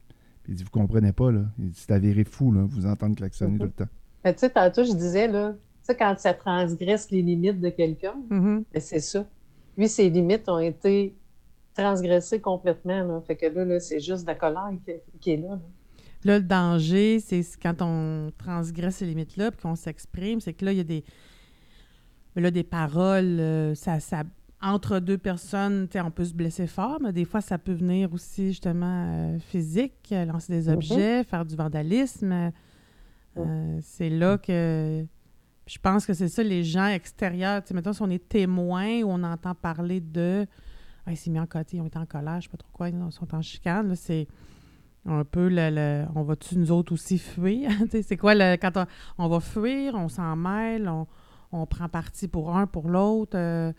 [0.50, 1.44] Il dit Vous comprenez pas, là.
[1.60, 3.60] Il dit C'est avéré fou, là, vous entendre klaxonner Mhm.
[3.60, 3.92] tout le temps.
[4.26, 7.70] Mais tu sais, tantôt, je disais, là, tu sais, quand ça transgresse les limites de
[7.70, 8.64] quelqu'un, Mhm.
[8.74, 9.26] mais c'est ça.
[9.78, 11.16] Lui, ses limites ont été
[11.74, 13.04] transgressées complètement.
[13.04, 13.22] Là.
[13.26, 15.50] Fait que là, là c'est juste de la colère qui, qui est là.
[15.50, 15.60] là.
[16.26, 20.74] Là, le danger, c'est quand on transgresse ces limites-là puis qu'on s'exprime, c'est que là,
[20.74, 21.06] il y a des,
[22.36, 24.24] là, des paroles, euh, ça, ça,
[24.62, 28.48] entre deux personnes, on peut se blesser fort, mais des fois, ça peut venir aussi,
[28.50, 30.76] justement, euh, physique, euh, lancer des Mhm.
[30.76, 32.52] objets, faire du vandalisme.
[33.38, 35.06] Euh, c'est là que...
[35.66, 39.24] Je pense que c'est ça, les gens extérieurs, mettons, si on est témoin ou on
[39.24, 40.46] entend parler de...
[41.06, 42.70] Ah, il s'est mis en côté, ils ont été en colère, je sais pas trop
[42.74, 44.28] quoi, ils sont en chicane, c'est
[45.06, 47.72] un peu le, le- on va-tu nous autres aussi fuir?
[48.04, 48.86] C'est quoi le, quand on,
[49.18, 51.08] on va fuir, on s'en mêle, on,
[51.52, 53.38] on prend parti pour un, pour l'autre.
[53.38, 53.72] euh,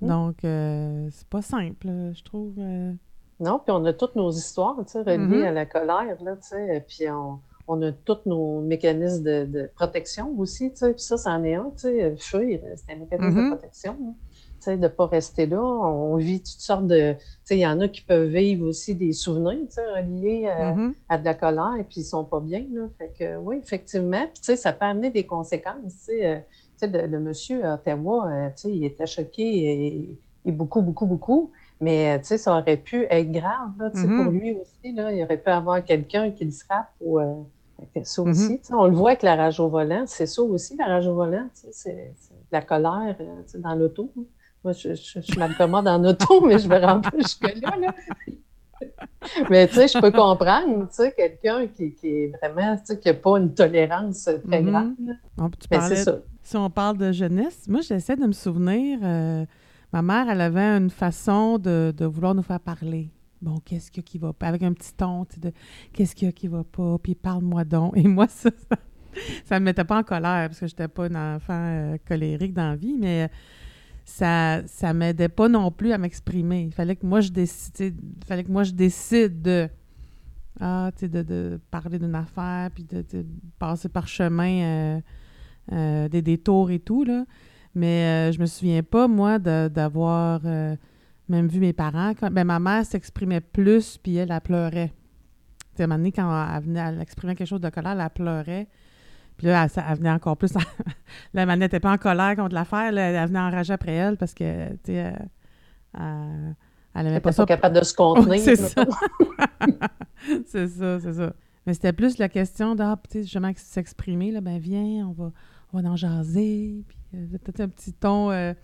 [0.00, 0.08] Mhm.
[0.08, 2.54] donc, euh, c'est pas simple, je trouve.
[2.58, 2.92] euh.
[3.40, 5.44] Non, puis on a toutes nos histoires, tu sais, reliées Mhm.
[5.44, 7.38] à la colère, là, tu sais, puis on,
[7.68, 11.54] on a tous nos mécanismes de, de protection aussi, tu sais, puis ça, c'en est
[11.54, 13.44] un, tu sais, fuir, c'est un mécanisme Mhm.
[13.50, 14.12] de protection, là.
[14.60, 15.62] tu sais, de ne pas rester là.
[15.62, 17.12] On vit toutes sortes de...
[17.12, 20.48] Tu sais, il y en a qui peuvent vivre aussi des souvenirs, tu sais, reliés
[20.48, 20.94] à, Mhm.
[21.08, 22.88] à de la colère, puis ils sont pas bien, là.
[22.98, 26.44] Fait que, oui, effectivement, puis tu sais, ça peut amener des conséquences, euh, tu sais,
[26.86, 31.06] le, le monsieur à Ottawa, euh, tu sais, il était choqué et, et beaucoup, beaucoup,
[31.06, 31.50] beaucoup.
[31.80, 34.92] Mais euh, ça aurait pu être grave là, pour lui aussi.
[34.94, 37.34] Là, il aurait pu avoir quelqu'un qui le frappe ou euh,
[38.02, 38.30] ça Mhm.
[38.30, 38.60] aussi.
[38.72, 40.02] On le voit avec la rage au volant.
[40.06, 41.46] C'est ça aussi, la rage au volant.
[41.52, 42.14] C'est
[42.50, 44.10] la colère euh, dans l'auto.
[44.64, 47.74] Moi, je, je, je m'accommode en auto, mais je vais rentrer jusque-là.
[47.80, 47.94] Là.
[49.50, 52.98] Mais tu sais, je peux comprendre, tu sais, quelqu'un qui, qui est vraiment, tu sais,
[52.98, 54.70] qui n'a pas une tolérance très Mhm.
[54.70, 54.94] grande.
[55.36, 56.18] Bon, tu Mais c'est ça.
[56.42, 59.00] Si on parle de jeunesse, moi, j'essaie de me souvenir.
[59.02, 59.44] euh,
[59.92, 63.10] ma mère, elle avait une façon de, de vouloir nous faire parler.
[63.40, 64.46] Bon, qu'est-ce qu'il y a qui va pas?
[64.48, 65.52] Avec un petit ton, tu sais, de
[65.92, 66.96] qu'est-ce qu'il y a qui va pas?
[67.02, 67.96] Puis parle-moi donc.
[67.96, 68.76] Et moi, ça, ça,
[69.44, 72.70] ça me mettait pas en colère parce que j'étais pas un enfant euh, colérique dans
[72.70, 73.30] la vie, mais
[74.08, 76.62] ça ça m'aidait pas non plus à m'exprimer.
[76.62, 79.68] Il fallait que moi je décide, fallait que moi je décide de
[80.60, 83.04] ah, tu de, de parler d'une affaire puis de,
[83.58, 85.00] passer par chemin euh,
[85.72, 87.26] euh, des détours et tout là.
[87.74, 90.74] Mais euh, je me souviens pas moi d'avoir euh,
[91.28, 92.14] même vu mes parents.
[92.18, 94.92] Quand, ben, ma mère s'exprimait plus puis elle, elle pleurait.
[95.78, 98.68] À un moment donné, quand elle, elle exprimait quelque chose de colère, elle pleurait.
[99.38, 100.52] Puis là, elle, elle venait encore plus.
[100.52, 100.60] là,
[101.34, 102.92] elle n'était pas en colère contre l'affaire.
[102.94, 105.14] Elle venait enrager après elle parce que, tu sais,
[105.94, 106.54] elle,
[106.94, 107.44] elle, pas ça.
[107.44, 108.40] pas capable de se contenir.
[108.40, 108.84] C'est ça.
[110.46, 111.32] c'est ça, c'est ça.
[111.66, 115.12] Mais c'était plus la question de, ah, tu sais, justement, s'exprimer, là, ben viens, on
[115.12, 115.32] va,
[115.72, 116.82] on va en jaser.
[116.88, 118.54] Puis euh, peut-être un petit ton, euh,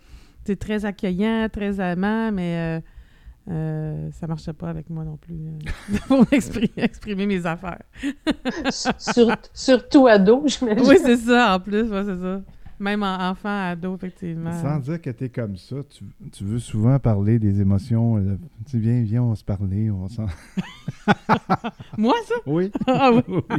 [0.43, 2.83] tu sais, très accueillant, très aimant, mais
[3.49, 7.81] euh, ça marchait pas avec moi non plus euh, pour exprimer, exprimer mes affaires.
[8.71, 10.85] Sur- surtout ado, j'imagine.
[10.87, 12.41] Oui, c'est ça, en plus, ouais, c'est ça.
[12.77, 14.51] Même en enfant, ado, effectivement.
[14.61, 18.17] Sans dire que tu es comme ça, tu, tu veux souvent parler des émotions.
[18.17, 18.37] euh,
[18.69, 19.89] Tu viens, viens, on va se parler.
[19.89, 20.25] On va s'en-
[21.97, 22.35] Moi, ça?
[22.45, 22.71] Oui.
[22.87, 23.21] Ah oui.
[23.27, 23.57] oui.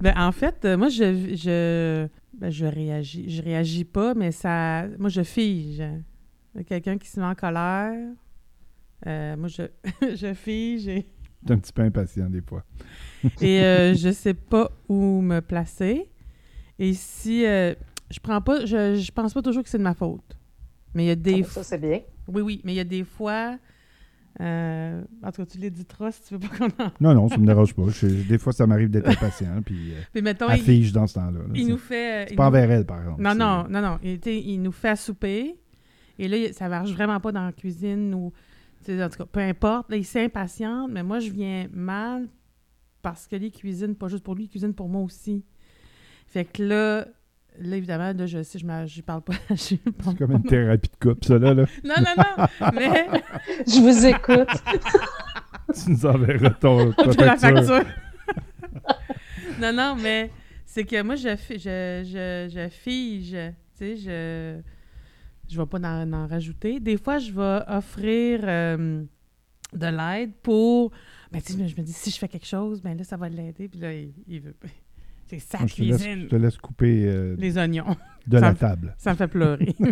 [0.00, 3.28] Ben, en fait, euh, moi, je, je, ben, je réagis.
[3.28, 4.86] Je réagis pas, mais ça.
[4.98, 5.82] Moi, je fige.
[6.54, 7.94] Il y a Quelqu'un qui se met en colère.
[9.06, 9.62] euh, moi, je,
[10.16, 11.06] je fige et,
[11.46, 12.64] T'es un petit peu impatient des fois.
[13.40, 16.10] et euh, je sais pas où me placer.
[16.78, 17.46] Et si.
[17.46, 17.74] euh,
[18.10, 18.66] je prends pas.
[18.66, 20.36] Je, je pense pas toujours que c'est de ma faute.
[20.94, 21.42] Mais il y a des.
[21.42, 22.00] Ah, Ça, c'est bien.
[22.28, 23.56] Oui, oui, mais il y a des fois.
[24.40, 26.90] euh, en tout cas, tu l'éditeras si tu veux pas qu'on en.
[27.00, 27.88] Non, non, ça me dérange pas.
[27.88, 29.62] Je- des fois, ça m'arrive d'être impatient.
[29.64, 31.38] Puis, euh, Mais mettons, elle il, fige dans ce temps-là.
[31.40, 32.34] là, il c'est- nous fait.
[32.36, 33.22] pas nous- envers elle, par exemple.
[33.22, 33.98] Non, non, non, non.
[34.02, 35.56] Il, il nous fait à souper.
[36.20, 38.30] Et là, ça marche vraiment pas dans la cuisine ou.
[38.88, 39.90] En tout cas, peu importe.
[39.90, 42.28] Là, il s'impatiente, mais moi, je viens mal
[43.00, 45.44] parce que lui cuisine pas juste pour lui, il cuisine pour moi aussi.
[46.26, 47.06] Fait que là,
[47.58, 49.32] là évidemment, là, je sais, je ne parle pas.
[49.56, 51.54] C'est comme pas- une thérapie de couple, ça, là.
[51.54, 51.64] là.
[51.84, 52.70] Non, non, non.
[52.74, 53.06] mais.
[53.66, 54.62] Je vous écoute.
[55.72, 57.84] Tu nous enverras ton, ta la facture.
[59.60, 60.30] non, non, mais
[60.66, 63.36] c'est que moi, je, je, je, je fige.
[63.78, 64.60] Tu sais, je
[65.50, 66.80] je vais pas en, en rajouter.
[66.80, 69.02] Des fois, je vais offrir euh,
[69.74, 70.90] de l'aide pour.
[71.32, 73.28] Ben, tu sais, je me dis, si je fais quelque chose, ben là, ça va
[73.28, 73.68] l'aider.
[73.68, 74.54] Puis là, il, il veut.
[75.26, 76.20] C'est sa Moi, je, te laisse, cuisine.
[76.22, 77.96] je te laisse couper euh, Les oignons.
[78.26, 78.94] de ça la me- table.
[78.98, 79.74] Ça me fait pleurer.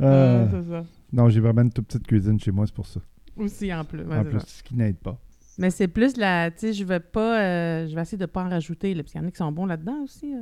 [0.00, 0.84] Euh, Ouais, c'est ça.
[1.12, 3.00] non, j'ai vraiment une toute petite cuisine chez moi, c'est pour ça.
[3.36, 4.02] Aussi, en plus.
[4.04, 4.46] ouais, en plus, ça.
[4.46, 5.18] ce qui n'aide pas.
[5.58, 6.52] Mais c'est plus la.
[6.52, 7.40] Tu sais, je vais pas.
[7.42, 9.38] euh, je vais essayer de pas en rajouter, là, parce qu'il y en a qui
[9.38, 10.32] sont bons là-dedans aussi.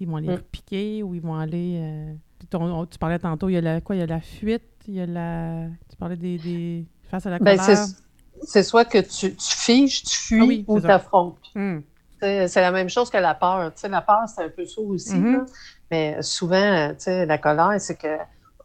[0.00, 0.42] Ils vont aller Mm.
[0.52, 1.78] piquer ou ils vont aller.
[1.80, 2.12] euh,
[2.50, 4.94] ton- tu parlais tantôt, il y a la, quoi Il y a la fuite, il
[4.94, 5.66] y a la.
[5.90, 6.38] Tu parlais des.
[6.38, 7.76] des face à la Ben, colère.
[7.76, 7.94] c'est
[8.42, 10.94] c'est soit que tu, tu figes, tu fuis Ah oui, ou c'est tu ça.
[10.96, 11.38] affrontes.
[11.56, 11.82] Hum.
[12.20, 13.72] C'est la même chose que la peur.
[13.90, 15.14] La peur, c'est un peu ça aussi.
[15.16, 15.32] Mhm.
[15.32, 15.44] là.
[15.90, 18.16] Mais souvent, la colère, c'est que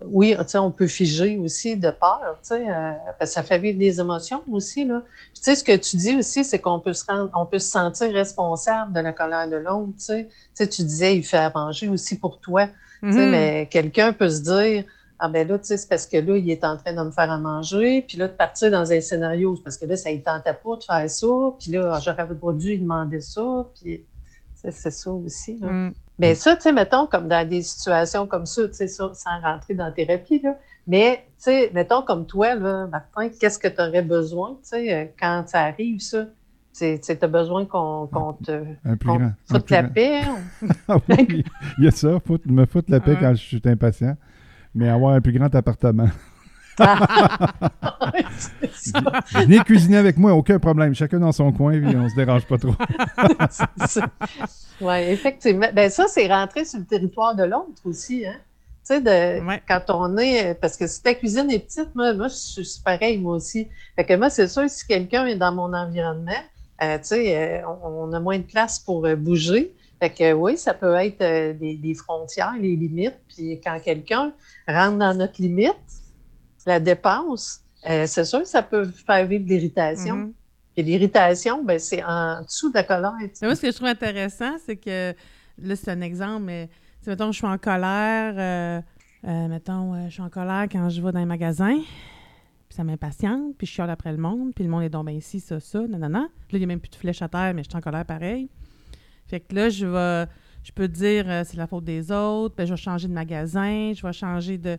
[0.10, 3.44] oui, tu sais, on peut figer aussi de peur, tu sais, euh, parce que ça
[3.44, 4.86] fait vivre des émotions aussi.
[4.86, 5.04] Là.
[5.34, 7.60] Puis, tu sais, ce que tu dis aussi, c'est qu'on peut se rendre, on peut
[7.60, 9.94] se sentir responsable de la colère de l'autre.
[9.98, 10.26] Tu sais.
[10.26, 12.68] Tu sais, tu disais, il fait à manger aussi pour toi.
[13.02, 13.30] Mhm.
[13.32, 14.86] Mais quelqu'un peut se dire
[15.20, 17.12] Ah ben là, tu sais, c'est parce que là, il est en train de me
[17.12, 20.12] faire à manger, puis là, de partir dans un scénario, c'est parce que là, ça
[20.12, 21.28] ne tentait pas de faire ça,
[21.60, 24.06] puis là, j'aurais pas dû lui demander ça, puis
[24.54, 25.60] c'est ça aussi.
[25.60, 25.68] là.
[25.68, 25.94] Hum.
[26.20, 29.10] Mais ça, tu sais, mettons, comme dans des situations comme ça, tu sais, sans
[29.42, 30.56] rentrer dans la thérapie, là.
[30.86, 34.94] Mais, tu sais, mettons, comme toi, là, Martin, qu'est-ce que tu aurais besoin, tu sais,
[34.94, 36.26] euh, quand ça arrive, ça?
[36.78, 38.08] Tu as besoin qu'on
[38.44, 39.32] te Un plus grand.
[39.46, 40.22] foute la paix?
[40.88, 41.44] Ah oui,
[41.78, 43.18] il y a ça, faut me foutre la paix Ouais.
[43.20, 44.16] quand je suis impatient,
[44.74, 46.08] mais avoir un plus grand appartement.
[49.34, 50.94] Venez cuisiner avec moi, aucun problème.
[50.96, 52.74] Chacun dans son coin, puis on se dérange pas trop.
[54.82, 55.68] Oui, effectivement.
[55.74, 58.34] Ben ça, c'est rentrer sur le territoire de l'autre aussi, hein?
[58.86, 59.62] Tu sais, de, Ouais.
[59.68, 60.56] quand on est.
[60.56, 63.68] Parce que si ta cuisine est petite, moi, moi je suis c'est pareil, moi aussi.
[63.96, 66.32] Fait que moi, c'est sûr, si quelqu'un est dans mon environnement,
[66.82, 69.72] euh, tu sais, euh, on, on a moins de place pour euh, bouger.
[70.02, 73.20] Fait que euh, oui, ça peut être euh, des, des frontières, les limites.
[73.34, 74.34] Puis quand quelqu'un
[74.68, 75.78] rentre dans notre limite,
[76.66, 80.34] la dépense, euh, c'est sûr que ça peut faire vivre de l'irritation.
[80.74, 83.14] Puis l'irritation, ben, c'est en dessous de la colère.
[83.42, 85.14] moi, ce que je trouve intéressant, c'est que
[85.62, 86.70] là, c'est un exemple, mais
[87.04, 88.82] sais, mettons, je suis en colère, euh,
[89.28, 92.84] euh, mettons, euh, je suis en colère quand je vais dans un magasin, puis ça
[92.84, 95.60] m'impatiente, puis je chiale après le monde, puis le monde est donc ben ici, ça,
[95.60, 96.22] ça, nanana.
[96.22, 98.06] Là, il n'y a même plus de flèche à terre, mais je suis en colère
[98.06, 98.50] pareil.
[99.28, 100.32] Fait que là, je vais,
[100.64, 104.06] je peux dire, c'est la faute des autres, ben, je vais changer de magasin, je
[104.06, 104.78] vais changer de...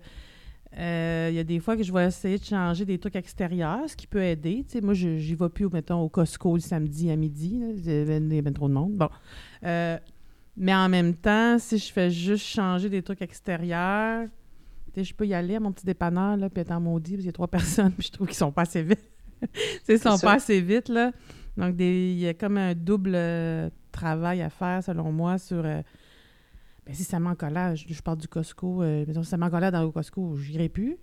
[0.78, 3.88] Euh, Il y a des fois que je vais essayer de changer des trucs extérieurs,
[3.88, 4.64] ce qui peut aider.
[4.66, 7.60] Tu sais, moi, je n'y vais plus, mettons, au Costco le samedi à midi.
[7.76, 8.94] Il y a bien trop de monde.
[8.94, 9.08] Bon.
[9.64, 9.98] Euh,
[10.56, 14.26] mais en même temps, si je fais juste changer des trucs extérieurs,
[14.96, 17.26] je peux y aller à mon petit dépanneur, là, puis être en maudit, parce qu'il
[17.26, 19.00] y a trois personnes, puis je trouve qu'ils sont pas assez vite.
[19.88, 20.26] Ils sont ça.
[20.26, 21.12] pas assez vite, là.
[21.56, 25.64] Donc, il y a comme un double euh, travail à faire, selon moi, sur...
[26.86, 29.50] ben, si ça met en colère, je, parle du Costco, euh, si ça met en
[29.50, 30.96] colère dans le Costco, je n'irai plus.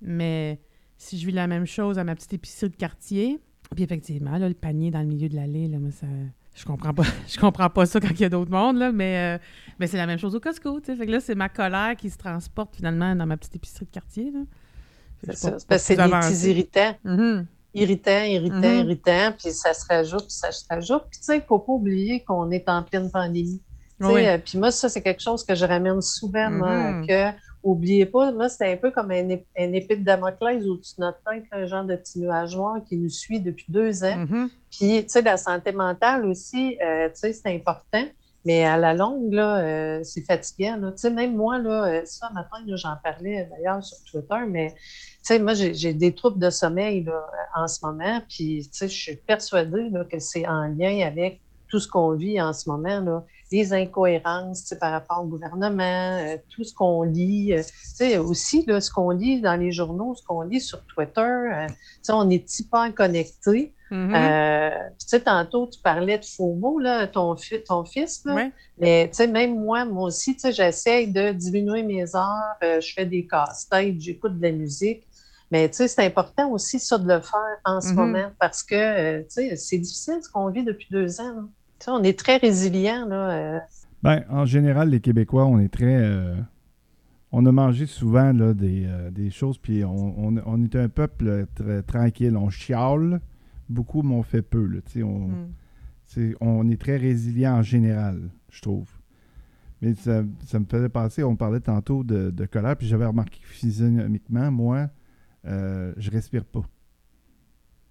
[0.00, 0.60] Mais
[0.96, 3.38] si je vis la même chose à ma petite épicerie de quartier,
[3.74, 6.06] puis effectivement, là, le panier dans le milieu de l'allée, là, moi, ça...
[6.54, 9.36] Je comprends pas, je comprends pas ça quand il y a d'autres mondes, là, mais,
[9.36, 9.38] euh,
[9.78, 10.80] mais c'est la même chose au Costco.
[10.80, 13.90] Fait que là, c'est ma colère qui se transporte finalement dans ma petite épicerie de
[13.90, 14.32] quartier,
[15.22, 15.58] C'est ça.
[15.58, 16.96] C'est parce que c'est pas des petits irritants.
[17.04, 17.46] Mhm.
[17.74, 18.86] irritant, irritant, Mhm.
[18.86, 21.04] irritant, puis ça se rajoute, puis ça se rajoute.
[21.10, 23.60] Puis tu sais, il ne faut pas oublier qu'on est en pleine pandémie.
[24.00, 24.26] Oui.
[24.26, 27.06] euh, puis moi, ça, c'est quelque chose que je ramène souvent, moi, Mhm.
[27.06, 27.30] que
[27.64, 31.18] oubliez pas, moi, c'est un peu comme un, un épée de Damoclès au-dessus de notre
[31.28, 34.16] tête, un genre de petit nuage noir qui nous suit depuis deux ans.
[34.16, 34.50] Mhm.
[34.70, 38.04] Puis, tu sais, la santé mentale aussi, euh, tu sais, c'est important.
[38.44, 40.78] Mais à la longue, là, euh, c'est fatigant.
[40.92, 44.78] Tu sais, même moi, là, ça, matin, j'en parlais d'ailleurs sur Twitter, mais tu
[45.24, 48.20] sais, moi, j'ai j'ai des troubles de sommeil là, en ce moment.
[48.28, 52.12] Puis, tu sais, je suis persuadée là, que c'est en lien avec tout ce qu'on
[52.12, 53.24] vit en ce moment, là.
[53.50, 57.52] Les incohérences tu sais, par rapport au gouvernement, euh, tout ce qu'on lit.
[57.54, 60.84] euh, tu sais, aussi, là, ce qu'on lit dans les journaux, ce qu'on lit sur
[60.86, 63.74] Twitter, euh, tu sais, on est hyper connectés.
[64.16, 68.20] Euh, puis, tu sais, tantôt, tu parlais de faux mots, là, ton, fi- ton fils,
[68.26, 68.34] là.
[68.78, 72.92] Mais, tu sais, même moi, moi aussi, tu sais, j'essaye de diminuer mes heures, je
[72.94, 75.06] fais des casse-têtes, j'écoute de la musique.
[75.50, 77.94] Mais, tu sais, c'est important aussi, ça, de le faire en ce Mhm.
[77.96, 81.48] moment parce que, tu sais, c'est difficile ce qu'on vit depuis deux ans.
[81.86, 83.30] On est très résilient, là.
[83.30, 83.58] euh,
[84.02, 85.96] Ben, en général, les Québécois, on est très.
[85.96, 86.34] euh,
[87.30, 90.88] on a mangé souvent là, des, euh, des choses, puis on, on- on est un
[90.88, 92.36] peuple très tranquille.
[92.36, 93.20] On chiale
[93.68, 94.64] beaucoup, mais on fait peu.
[94.66, 95.02] Là, sais,
[96.40, 98.88] on, est très résilient en général, je trouve.
[99.82, 103.38] Mais ça, ça me faisait penser, on parlait tantôt de, de colère, puis j'avais remarqué
[103.40, 104.88] que physionomiquement, moi,
[105.46, 106.64] euh, je respire pas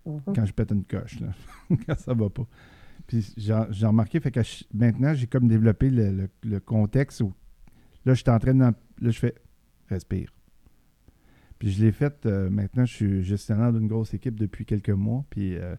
[0.06, 0.19] mhm.
[0.36, 1.28] quand je pète une coche, là,
[1.88, 2.45] quand ça va pas.
[3.08, 3.54] Puis j'ai
[3.88, 4.41] remarqué, fait que
[4.74, 7.34] maintenant, j'ai comme développé le, contexte où
[8.06, 8.60] là, je suis en train de.
[8.60, 9.36] Là, je fais
[9.88, 10.34] respire.
[11.58, 15.26] Puis je l'ai fait, euh, maintenant, je suis gestionnaire d'une grosse équipe depuis quelques mois.
[15.30, 15.76] Puis euh,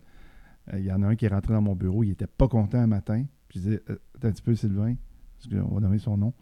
[0.73, 2.49] euh, il y en a un qui est rentré dans mon bureau, il était pas
[2.49, 3.25] content un matin.
[3.49, 4.97] Puis je disais, attends un petit peu, Sylvain,
[5.37, 6.33] parce qu'on va nommer son nom.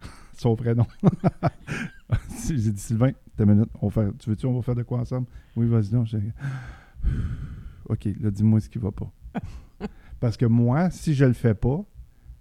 [0.32, 0.86] son prénom.
[2.48, 4.98] J'ai dit, Sylvain, t'as minute, on va faire, tu veux-tu, on va faire de quoi
[4.98, 5.26] ensemble?
[5.56, 6.06] Oui, vas-y.
[6.06, 6.32] J'ai-
[7.88, 9.12] OK, là, dis-moi ce qui va pas.
[10.22, 11.84] Parce que moi, si je le fais pas,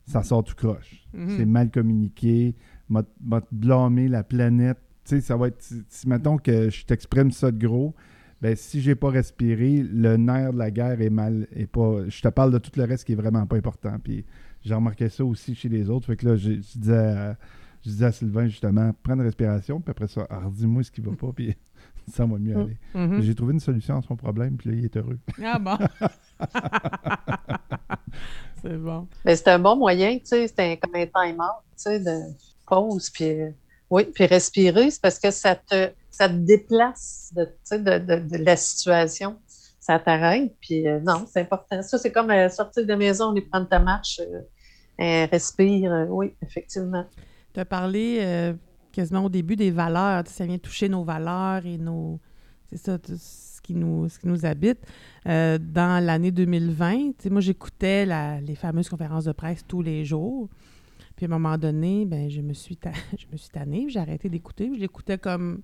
[0.06, 1.04] ça sort tout croche.
[1.16, 1.30] Mhm.
[1.36, 2.56] C'est mal communiqué,
[2.90, 3.04] m'a
[3.52, 4.78] blâmé la planète.
[5.04, 5.62] Tu sais, ça va être.
[5.90, 7.96] Si, mettons que je t'exprime ça de gros,
[8.40, 11.48] ben si j'ai pas respiré, le nerf de la guerre est mal.
[11.56, 13.98] Est pas, je te parle de tout le reste qui est vraiment pas important.
[14.04, 14.26] Puis
[14.62, 16.06] j'ai remarqué ça aussi chez les autres.
[16.06, 17.36] Fait que là, je disais, à,
[17.84, 21.02] je disais à Sylvain justement, prends une respiration, puis après ça, alors dis-moi ce qui
[21.02, 21.56] va pas, puis
[22.08, 22.60] ça va mieux Mm.
[22.60, 22.78] aller.
[22.94, 23.22] Mhm.
[23.22, 25.18] J'ai trouvé une solution à son problème, puis là, il est heureux.
[25.44, 25.78] Ah bon?
[28.62, 29.08] c'est bon.
[29.26, 32.20] Mais c'est un bon moyen, tu sais, c'est comme un time-out, tu sais, de
[32.66, 33.52] pause, puis euh,
[33.90, 38.00] oui, puis respirer, c'est parce que ça te, ça te déplace de, tu sais, de,
[38.00, 39.38] de, de la situation.
[39.82, 41.82] Ça t'arrête, puis euh, non, c'est important.
[41.82, 44.22] Ça, c'est comme euh, sortir de la maison, aller prendre ta marche,
[45.00, 47.04] euh, respire, oui, effectivement.
[47.54, 48.54] Tu as parlé
[48.92, 50.24] quasiment au début des valeurs.
[50.24, 52.20] Tu sais, Ça vient toucher nos valeurs et nos.
[52.70, 52.98] C'est ça,
[53.62, 54.80] ce qui nous, qui nous habite.
[55.28, 58.06] Euh, dans l'année 2020, tu sais, moi, j'écoutais
[58.42, 60.50] les fameuses conférences de presse tous les jours.
[61.16, 62.78] Puis à un moment donné, ben, je me suis,
[63.18, 64.72] je me suis tannée, j'ai arrêté d'écouter.
[64.74, 65.62] Je l'écoutais comme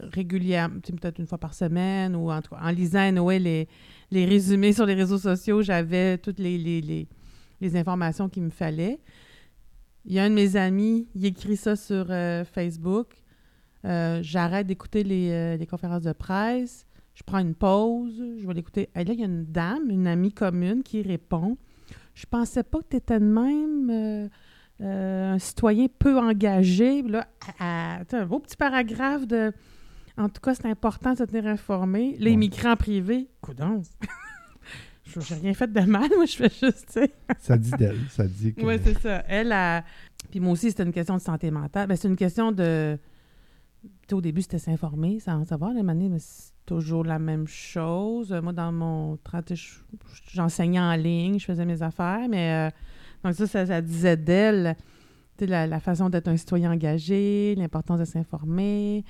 [0.00, 3.68] régulièrement, peut-être une fois par semaine, ou en, en lisant à Noël les,
[4.10, 6.80] les résumés sur les réseaux sociaux, j'avais toutes les, les,
[7.60, 9.00] les- informations qu'il me fallait.
[10.04, 13.14] Il y a un de mes amis, il écrit ça sur euh, Facebook.
[13.84, 16.86] Euh, J'arrête d'écouter les, les conférences de presse.
[17.18, 18.22] Je prends une pause.
[18.40, 18.88] Je vais l'écouter.
[18.94, 21.58] Et là, il y a une dame, une amie commune, qui répond
[22.14, 24.28] Je pensais pas que tu étais de même euh,
[24.82, 27.02] euh, un citoyen peu engagé.
[27.02, 27.26] Là,
[27.58, 29.52] à- à- un beau petit paragraphe de.
[30.16, 32.16] En tout cas, c'est important de se tenir informé.
[32.18, 32.32] Là, Ouais.
[32.34, 33.28] il m'écrit en privé.
[33.40, 33.82] Coudon.
[35.06, 36.08] Je n'ai rien fait de mal.
[36.14, 37.00] Moi, je fais juste.
[37.38, 38.62] Ça dit d'elle, ça dit que.
[38.64, 39.24] Oui, c'est ça.
[39.26, 39.82] Elle a.
[40.30, 41.88] Puis moi aussi, c'était une question de santé mentale.
[41.88, 42.98] Ben, c'est une question de.
[44.12, 45.72] Au début, c'était s'informer, sans savoir.
[45.72, 46.18] La manière, mais
[46.68, 48.30] toujours la même chose.
[48.42, 49.14] Moi, dans mon.
[49.16, 52.68] tra- tu sais, je- J'enseignais en ligne, je faisais mes affaires, mais.
[52.68, 52.70] euh,
[53.24, 54.76] donc, ça, ça, disait d'elle.
[55.40, 59.04] La, façon d'être un citoyen engagé, l'importance de s'informer.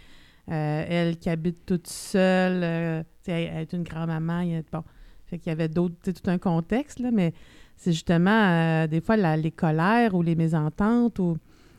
[0.50, 4.40] Euh, elle qui habite toute seule, euh, elle, est une grand-maman.
[4.40, 4.82] il Bon,
[5.26, 7.32] fait qu'il y avait d'autres, tout un contexte, là, mais
[7.76, 11.36] c'est justement euh, des fois les colères ou les mésententes ou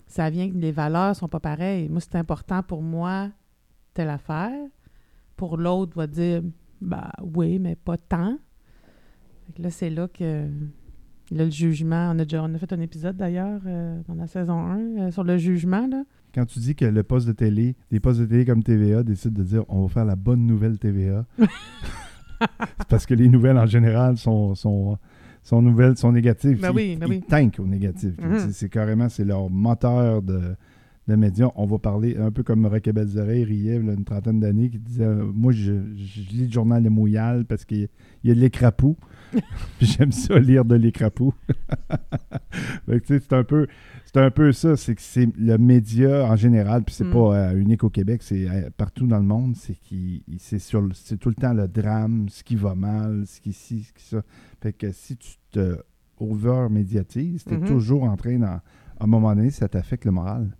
[0.07, 1.87] ça vient que les valeurs sont pas pareilles.
[1.89, 3.29] Moi, c'est important pour moi
[3.93, 4.51] telle affaire.
[5.39, 6.41] Pour l'autre, va dire
[6.81, 8.37] bah oui, mais pas tant.
[9.47, 10.47] Fait que là, c'est là que
[11.31, 12.11] là, le jugement.
[12.13, 15.11] On a déjà on a fait un épisode d'ailleurs euh, dans la saison 1 euh,
[15.11, 15.87] sur le jugement.
[15.87, 16.03] Là.
[16.35, 19.39] Quand tu dis que le poste de télé, des postes de télé comme TVA décident
[19.39, 23.65] de dire on va faire la bonne nouvelle TVA, c'est parce que les nouvelles en
[23.65, 24.97] général sont, sont,
[25.43, 26.59] sont nouvelles, sont négatives.
[26.61, 27.21] Ben Ils- oui, ben ils oui.
[27.21, 28.13] tankent au négatif.
[28.21, 28.39] Mhm.
[28.39, 30.55] C'est- C'est carrément, c'est leur moteur de,
[31.09, 31.49] de médias.
[31.55, 35.03] On va parler un peu comme Roque Belzeret riait là, une trentaine d'années qui disait
[35.03, 37.87] euh, Moi, je, je lis le journal de Montréal parce qu'il y a-
[38.23, 38.95] il de l'écrapou.
[39.81, 41.33] J'aime ça lire de l'écrapou.
[43.07, 43.67] C'est un peu
[44.05, 47.11] c'est un peu ça, c'est que c'est le média en général, puis c'est Mm.
[47.13, 50.83] pas euh, unique au Québec, c'est euh, partout dans le monde, c'est qui c'est sur
[50.93, 54.03] c'est tout le temps le drame, ce qui va mal, ce qui ci, ce qui
[54.03, 54.23] ça.
[54.61, 55.77] Fait que si tu te
[56.19, 57.67] over médiatises, tu es Mhm.
[57.67, 58.61] toujours en train à
[58.99, 60.57] un moment donné, ça t'affecte le moral.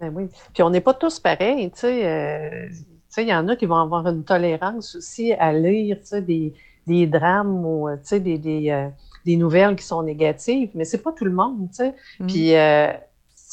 [0.00, 0.28] Ben oui.
[0.52, 2.06] Puis on n'est pas tous pareils, tu sais.
[2.06, 2.74] euh, tu
[3.08, 6.52] sais, il y en a qui vont avoir une tolérance aussi à lire, des,
[6.86, 8.88] des drames ou, euh, des, des, euh,
[9.24, 11.94] des nouvelles qui sont négatives, mais c'est pas tout le monde, tu sais.
[12.18, 12.26] Mm.
[12.26, 12.96] Puis, euh, tu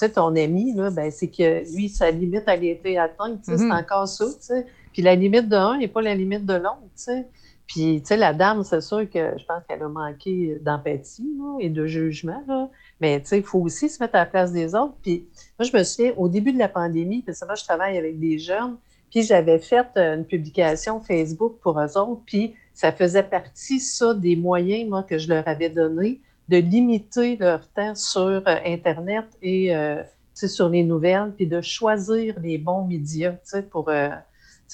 [0.08, 3.58] sais, ton ami, là, ben, c'est que lui, sa limite, elle a été atteinte, Mhm.
[3.58, 4.66] c'est encore ça, tu sais.
[4.94, 7.28] Puis la limite de un n'est pas la limite de l'autre, tu sais.
[7.68, 11.70] Puis, tu sais, la dame, c'est sûr que je pense qu'elle a manqué d'empathie et
[11.70, 12.70] de jugement, là.
[13.02, 14.96] Mais, tu sais, il faut aussi se mettre à la place des autres.
[15.02, 15.28] Puis,
[15.60, 18.20] moi, je me souviens, au début de la pandémie, parce que moi, je travaille avec
[18.20, 18.78] des jeunes,
[19.10, 24.14] puis j'avais fait euh, une publication Facebook pour eux autres, puis ça faisait partie, ça,
[24.14, 29.26] des moyens, moi, que je leur avais donnés de limiter leur temps sur euh, Internet
[29.42, 30.02] et euh,
[30.34, 33.36] sur les nouvelles, puis de choisir les bons médias,
[33.72, 34.10] pour, euh,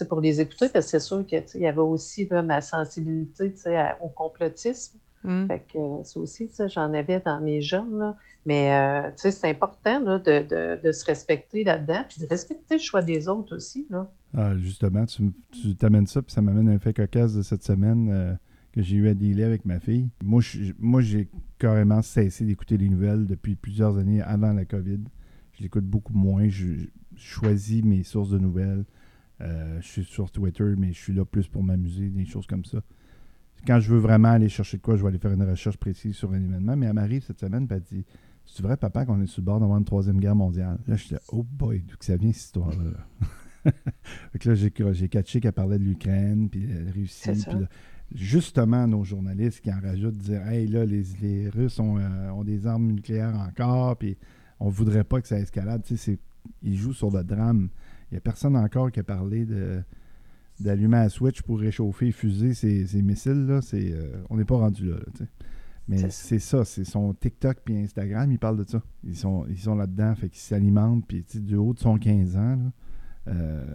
[0.10, 2.42] pour les écouter, parce que c'est sûr que, tu sais, il y avait aussi là,
[2.42, 5.00] ma sensibilité, à- au complotisme.
[5.24, 5.48] Mm.
[5.48, 8.16] Fait que euh, ça aussi, j'en avais dans mes jeunes, là.
[8.46, 12.28] Mais, euh, tu sais, c'est important, là, de, de- de se respecter là-dedans, puis de
[12.28, 14.10] respecter le choix des autres aussi, là.
[14.36, 17.64] Ah, justement, tu, tu t'amènes ça, puis ça m'amène à un fait cocasse de cette
[17.64, 18.34] semaine euh,
[18.72, 20.10] que j'ai eu à dealer avec ma fille.
[20.24, 25.00] Moi, je- moi, j'ai carrément cessé d'écouter les nouvelles depuis plusieurs années avant la COVID.
[25.54, 26.48] Je l'écoute beaucoup moins.
[26.48, 28.86] Je, je choisis mes sources de nouvelles.
[29.42, 32.66] Euh, je suis sur Twitter, mais je suis là plus pour m'amuser, des choses comme
[32.66, 32.80] ça.
[33.66, 36.16] Quand je veux vraiment aller chercher de quoi, je vais aller faire une recherche précise
[36.16, 36.76] sur un événement.
[36.76, 38.06] Mais elle m'arrive cette semaine, elle dit
[38.46, 40.78] C'est vrai, papa, qu'on est sur le bord d'avoir une troisième guerre mondiale.
[40.88, 42.92] Là, je disais, oh boy, d'où que ça vient, cette histoire-là?
[44.32, 47.30] fait que là, j'ai, j'ai catché qu'elle parlait de l'Ukraine, puis de la Russie.
[47.32, 47.68] Puis là,
[48.14, 52.44] justement, nos journalistes qui en rajoutent, dire, hey, là, les, les Russes ont, euh, ont
[52.44, 54.18] des armes nucléaires encore, puis
[54.60, 55.84] on voudrait pas que ça escalade.
[55.84, 56.20] Tu sais,
[56.62, 57.70] ils jouent sur le drame.
[58.10, 59.84] Il n'y a personne encore qui a parlé de
[60.60, 63.46] d'allumer la switch pour réchauffer et fuser ces, ces missiles.
[63.46, 64.98] Là, c'est, euh, on n'est pas rendu là.
[65.90, 68.82] Mais C'est ça, c'est son TikTok puis Instagram, ils parlent de ça.
[69.06, 72.58] Ils sont, ils sont là-dedans, fait qu'ils s'alimentent, puis du haut de son 15 ans.
[72.58, 73.66] Là, euh,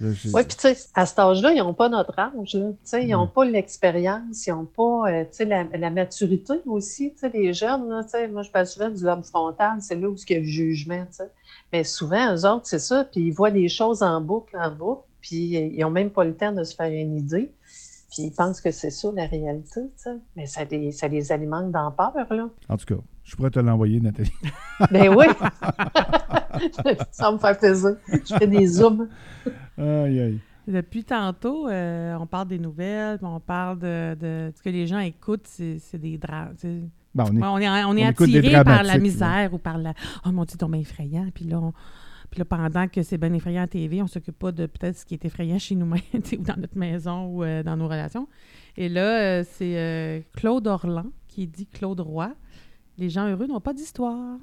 [0.00, 2.54] là, je- Oui, puis tu sais, à cet âge-là, ils n'ont pas notre âge.
[2.54, 2.70] Là.
[3.00, 3.32] Ils n'ont Mm.
[3.32, 7.14] pas l'expérience, ils n'ont pas euh, la, la maturité aussi.
[7.32, 10.36] Les jeunes, là, moi je parle souvent du lobe frontal, c'est là où il y
[10.36, 11.06] a le jugement.
[11.72, 15.02] Mais souvent, eux autres, c'est ça, puis ils voient des choses en boucle, en boucle,
[15.22, 17.50] puis ils n'ont même pas le temps de se faire une idée.
[18.10, 19.80] Puis ils pensent que c'est ça la réalité.
[19.80, 20.10] tu sais.
[20.36, 22.12] Mais ça les, ça les alimente dans peur.
[22.30, 22.50] Là.
[22.68, 24.30] En tout cas, je pourrais te l'envoyer, Nathalie.
[24.90, 25.24] Ben oui!
[27.10, 27.96] ça me faire plaisir.
[28.08, 29.08] Je fais des zooms.
[29.78, 30.38] Aïe, aïe.
[30.68, 34.86] Depuis tantôt, euh, on parle des nouvelles, puis on parle de, de- ce que les
[34.86, 36.54] gens écoutent, c'est des drames.
[37.14, 39.58] Bon, on est- on est, on est on écoute des attiré par la misère ou
[39.58, 39.92] par la
[40.24, 41.26] Oh mon Dieu, c'est donc effrayant.
[41.34, 41.72] Puis là, on-
[42.32, 45.04] puis là, pendant que c'est bien effrayant à TV, on s'occupe pas de peut-être ce
[45.04, 48.26] qui est effrayant chez nous-mêmes, ou dans notre maison ou euh, dans nos relations.
[48.78, 52.34] Et là, euh, c'est euh, Claude Orlan qui dit Claude Roy.
[52.96, 54.38] Les gens heureux n'ont pas d'histoire.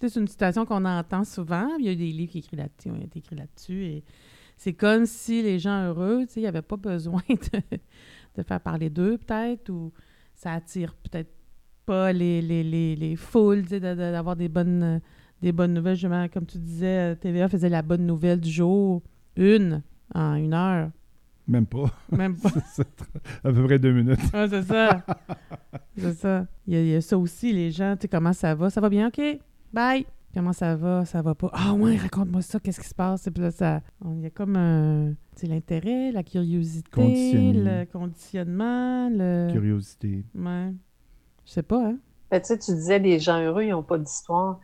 [0.00, 1.68] C'est une citation qu'on entend souvent.
[1.78, 3.84] Il y a des livres qui, écrits là-dessus, ont été écrits là-dessus.
[3.84, 4.04] Et
[4.56, 7.60] c'est comme si les gens heureux, il n'y avait pas besoin de,
[8.34, 9.92] de faire parler d'eux, peut-être, ou
[10.34, 11.30] ça attire peut-être
[11.86, 15.00] pas les, les, les, les foules, d'avoir des bonnes,
[15.42, 15.94] des bonnes nouvelles.
[15.96, 19.02] Justement, comme tu disais, euh, TVA faisait la bonne nouvelle du jour,
[19.36, 19.82] une,
[20.14, 20.90] en une heure.
[21.46, 21.90] même pas.
[22.10, 22.50] Même pas.
[22.72, 22.86] C'est
[23.44, 24.20] à peu près deux minutes.
[24.34, 25.04] Ouais, c'est ça.
[25.96, 26.46] c'est ça.
[26.66, 28.70] Il y, a, il y a ça aussi, les gens, tu sais, comment ça va?
[28.70, 29.08] Ça va bien?
[29.08, 29.20] OK.
[29.72, 30.06] Bye.
[30.34, 31.04] Comment ça va?
[31.06, 31.50] Ça va pas?
[31.54, 33.26] Ah ouais, raconte-moi ça, qu'est-ce qui se passe?
[33.26, 33.80] Et puis là, ça...
[34.04, 35.14] on- Il y a comme un...
[35.34, 37.52] Tu sais, l'intérêt, la curiosité, Conditionné.
[37.80, 39.48] le conditionnement, le...
[39.52, 40.24] Curiosité.
[40.34, 40.72] Ouais.
[41.46, 41.96] Je sais pas, hein?
[42.30, 44.60] Ben, tu sais, tu disais les gens heureux, ils n'ont pas d'histoire.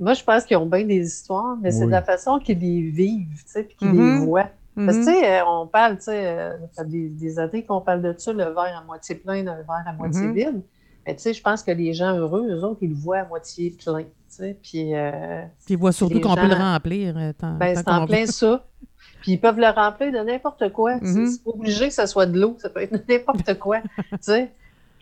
[0.00, 2.82] Moi, je pense qu'ils ont bien des histoires, mais c'est de la façon qu'ils les
[2.90, 4.48] vivent, tu sais, puis qu'ils les voient.
[4.86, 7.80] Parce que, tu sais, on parle, tu sais, euh, ça fait des, des années qu'on
[7.80, 10.32] parle de ça, le verre à moitié plein, le verre à moitié Mhm.
[10.34, 10.62] vide.
[11.06, 13.24] Mais tu sais, je pense que les gens heureux, eux autres, ils le voient à
[13.26, 14.56] moitié plein, tu sais.
[14.62, 17.16] Puis, euh, Puis ils voient surtout qu'on peut le remplir.
[17.16, 18.64] euh, tant- ben, c'est en plein ça.
[19.22, 20.98] Puis ils peuvent le remplir de n'importe quoi.
[21.02, 21.26] C'est- Mhm.
[21.26, 23.88] C'est pas obligé que ce soit de l'eau, ça peut être n'importe quoi, tu
[24.20, 24.50] sais.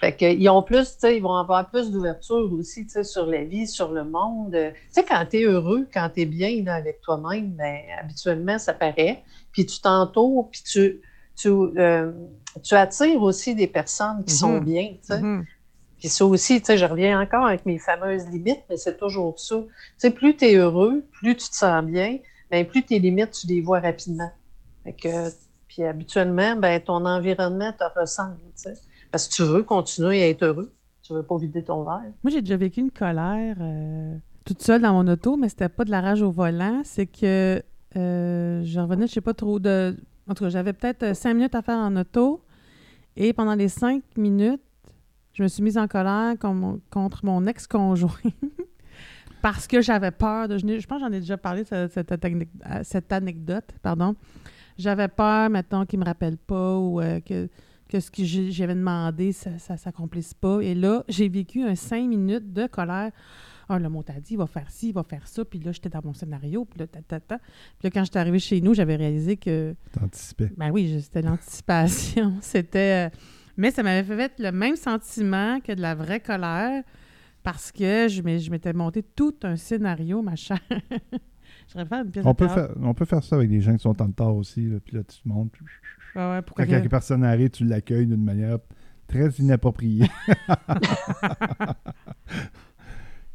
[0.01, 3.27] Fait qu'ils ont plus, tu sais, ils vont avoir plus d'ouverture aussi, tu sais, sur
[3.27, 4.53] la vie, sur le monde.
[4.53, 8.59] Tu sais, quand tu es heureux, quand tu es bien là, avec toi-même, ben, habituellement,
[8.59, 9.25] ça paraît.
[9.51, 11.01] Puis tu t'entoures, puis tu,
[11.35, 12.13] tu, euh,
[12.63, 14.65] tu attires aussi des personnes qui sont Mhm.
[14.65, 15.21] bien, tu sais.
[15.21, 15.45] Mhm.
[15.99, 19.41] Puis ça aussi, tu sais, je reviens encore avec mes fameuses limites, mais c'est toujours
[19.41, 19.57] ça.
[19.57, 22.19] Tu sais, plus tu es heureux, plus tu te sens bien,
[22.53, 24.31] ben, plus tes limites, tu les vois rapidement.
[24.85, 25.29] Fait que,
[25.67, 28.75] puis habituellement, ben, ton environnement te ressemble, tu sais.
[29.11, 30.73] Parce que tu veux continuer à être heureux.
[31.03, 32.13] Tu veux pas vider ton verre.
[32.23, 35.85] Moi, j'ai déjà vécu une colère euh, toute seule dans mon auto, mais c'était pas
[35.85, 36.83] de la rage au volant.
[36.85, 37.63] C'est que
[37.97, 39.97] euh, je revenais, je sais pas trop de.
[40.29, 42.43] En tout cas, j'avais peut-être euh, cinq minutes à faire en auto.
[43.17, 44.61] Et pendant les cinq minutes,
[45.33, 48.11] je me suis mise en colère contre mon ex-conjoint.
[49.43, 50.47] Parce que j'avais peur.
[50.51, 52.49] Je, pense que j'en ai déjà parlé, cette, cette, anec-
[52.83, 53.71] cette anecdote.
[53.83, 54.15] Pardon.
[54.77, 57.49] J'avais peur, maintenant qu'il me rappelle pas ou que
[57.89, 60.61] que ce que j'avais demandé, ça ne s'accomplisse pas.
[60.61, 63.11] Et là, j'ai vécu un cinq minutes de colère.
[63.71, 65.45] Ah, le mot t'a dit, il va faire ci, il va faire ça.
[65.45, 66.65] Puis là, j'étais dans mon scénario.
[66.65, 67.39] Puis là, ta, ta, ta.
[67.39, 70.51] Puis là, quand j'étais arrivée chez nous, j'avais réalisé que, T'anticipais.
[70.57, 72.35] ben oui, c'était l'anticipation.
[72.41, 73.09] C'était.
[73.09, 73.17] euh,
[73.59, 76.83] Mais ça m'avait fait le même sentiment que de la vraie colère
[77.43, 80.59] parce que je m'étais monté tout un scénario, ma chère.
[81.69, 83.75] Je faire une pièce On de peut, faire, on peut faire ça avec des gens
[83.75, 84.67] qui sont en retard aussi.
[84.67, 85.53] là, puis là, tu te montes.
[85.53, 85.63] puis
[86.17, 88.59] Ouais, ouais, pourquoi Quand que- quelque personne arrive, tu l'accueilles d'une manière
[89.07, 90.09] très inappropriée.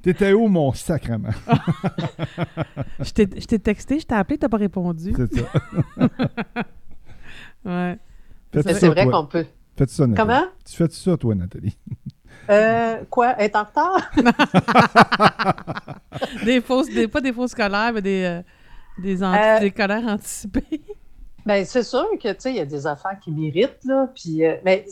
[0.02, 1.30] T'étais où, mon sacrement?
[3.00, 5.14] Je t'ai je t'ai texté, je t'ai appelé, t'as pas répondu.
[5.16, 5.48] C'est ça.
[7.66, 7.98] Ouais.
[8.54, 9.46] C'est vrai qu'on peut.
[9.78, 10.28] Faites ça, Nathalie.
[10.28, 10.46] Comment?
[10.66, 11.78] Tu fais ça, toi, Nathalie?
[12.50, 13.42] Euh, quoi?
[13.42, 14.12] Être en retard?
[16.44, 18.42] Des fausses, des, pas des fausses colères, mais des, euh,
[19.02, 20.82] des, anti- Euh, des colères anticipées.
[21.46, 24.08] Ben, c'est sûr que, tu sais, il y a des affaires qui m'irritent, là.
[24.16, 24.86] Puis, euh, mais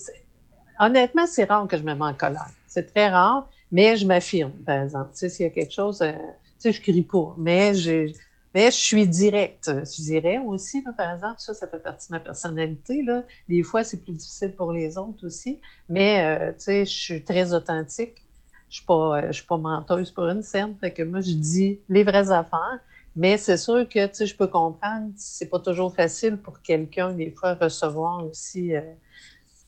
[0.80, 2.50] honnêtement, c'est rare que je me mets en colère.
[2.68, 5.12] C'est très rare, mais je m'affirme, par exemple.
[5.14, 6.18] Tu sais, s'il y a quelque chose, euh, tu
[6.60, 8.12] sais, je crie pas, mais je,
[8.54, 9.72] mais je suis directe.
[9.74, 13.24] Je dirais aussi, là, par exemple, ça, ça fait partie de ma personnalité, là.
[13.48, 17.24] Des fois, c'est plus difficile pour les autres aussi, mais, euh, tu sais, je suis
[17.24, 18.26] très authentique.
[18.70, 20.76] je suis pas, je suis pas menteuse pour une scène.
[20.80, 22.80] Fait que moi, je dis les vraies affaires.
[23.16, 27.12] Mais c'est sûr que, tu sais, je peux comprendre, c'est pas toujours facile pour quelqu'un,
[27.12, 28.72] des fois, recevoir aussi,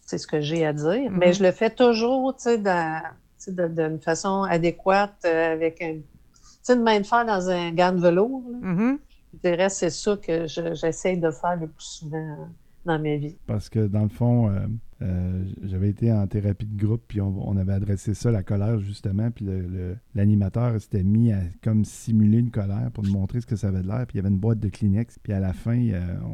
[0.06, 1.12] c'est ce que j'ai à dire.
[1.12, 1.38] Mais mm-hmm.
[1.38, 5.98] je le fais toujours, tu sais, d'une façon adéquate, avec un,
[6.70, 8.44] une main de fer dans un gant de velours.
[8.62, 8.98] Mm-hmm.
[9.34, 12.50] Je dirais c'est ça que j'essaie de faire le plus souvent
[12.86, 13.36] dans ma vie.
[13.48, 14.68] Parce que dans le fond, euh,
[15.04, 19.30] euh, j'avais été en thérapie de groupe, puis on, avait adressé ça, la colère, justement,
[19.32, 19.46] puis
[20.16, 23.82] l'animateur s'était mis à comme simuler une colère pour nous montrer ce que ça avait
[23.82, 25.80] de l'air, puis il y avait une boîte de Kleenex, puis à la fin,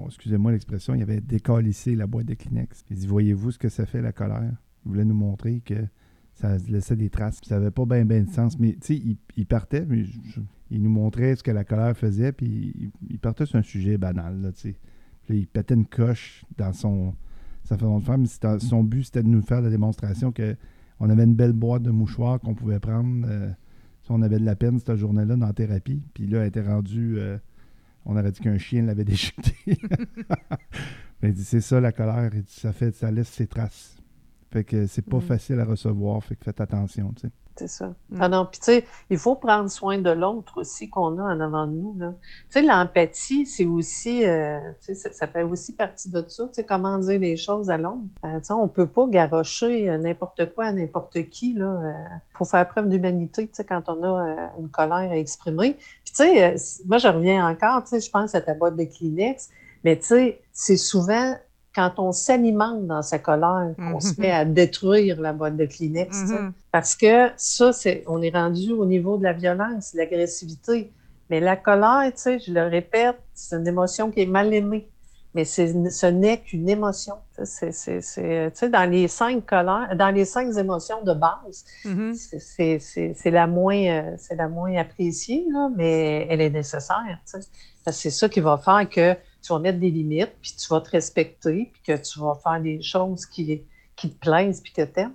[0.05, 2.83] excusez-moi l'expression, il avait décalissé la boîte de Kleenex.
[2.91, 4.53] Il dit Voyez-vous ce que ça fait, la colère?
[4.85, 5.85] Il voulait nous montrer que
[6.39, 9.45] ça laissait des traces, puis ça n'avait pas bien de sens, mais tu sais, il,
[9.45, 10.03] partait, mais
[10.71, 14.41] il nous montrait ce que la colère faisait, puis il, partait sur un sujet banal,
[14.41, 14.75] là, tu sais.
[15.29, 17.13] Il pétait une coche dans son,
[17.69, 21.23] sa façon de faire, mais son but, c'était de nous faire la démonstration qu'on avait
[21.23, 23.49] une belle boîte de mouchoirs qu'on pouvait prendre euh,
[24.01, 26.01] si on avait de la peine cette journée-là dans la thérapie.
[26.15, 27.19] Puis là, elle était rendue.
[27.19, 27.37] Euh,
[28.05, 29.55] on aurait dit qu'un chien l'avait déchiqueté.
[31.21, 33.97] mais c'est ça la colère, ça fait ça laisse ses traces.
[34.51, 35.21] Fait que c'est pas mm.
[35.21, 37.33] facile à recevoir, fait que faites attention, tu sais.
[37.59, 37.87] C'est ça.
[38.09, 38.17] Mm.
[38.21, 41.41] Ah non, puis tu sais, il faut prendre soin de l'autre aussi qu'on a en
[41.41, 41.93] avant de nous.
[41.99, 42.05] Tu
[42.49, 46.45] sais, l'empathie, c'est aussi, euh, tu sais, ça, fait aussi partie de ça.
[46.45, 47.99] Tu sais, comment dire les choses à l'autre.
[48.23, 51.49] Euh, tu sais, on peut pas garrocher euh, n'importe quoi à n'importe qui.
[51.49, 55.73] Il faut faire preuve d'humanité, tu sais, quand on a une colère à exprimer.
[56.05, 56.55] Puis tu sais,
[56.85, 59.49] moi, je reviens encore, tu sais, je pense à ta boîte de Kleenex,
[59.83, 61.35] mais tu sais, c'est souvent
[61.79, 66.17] quand on s'alimente dans sa colère, on se met à détruire la boîte de Kleenex.
[66.17, 66.51] Mm-hmm.
[66.73, 70.91] Parce que ça, c'est, on est rendu au niveau de la violence, de l'agressivité.
[71.29, 74.89] Mais la colère, tu sais, je le répète, c'est une émotion qui est mal aimée.
[75.33, 77.13] Mais ce n'est qu'une émotion.
[77.43, 81.63] C'est, tu sais, dans les cinq colères, dans les cinq émotions de base,
[82.39, 87.19] c'est, la moins, euh, c'est la moins appréciée, là, mais elle est nécessaire.
[87.25, 87.47] Tu sais.
[87.91, 90.89] C'est ça qui va faire que tu vas mettre des limites, puis tu vas te
[90.89, 93.61] respecter, puis que tu vas faire des choses qui,
[93.95, 95.13] qui te plaisent, puis que tu aimes.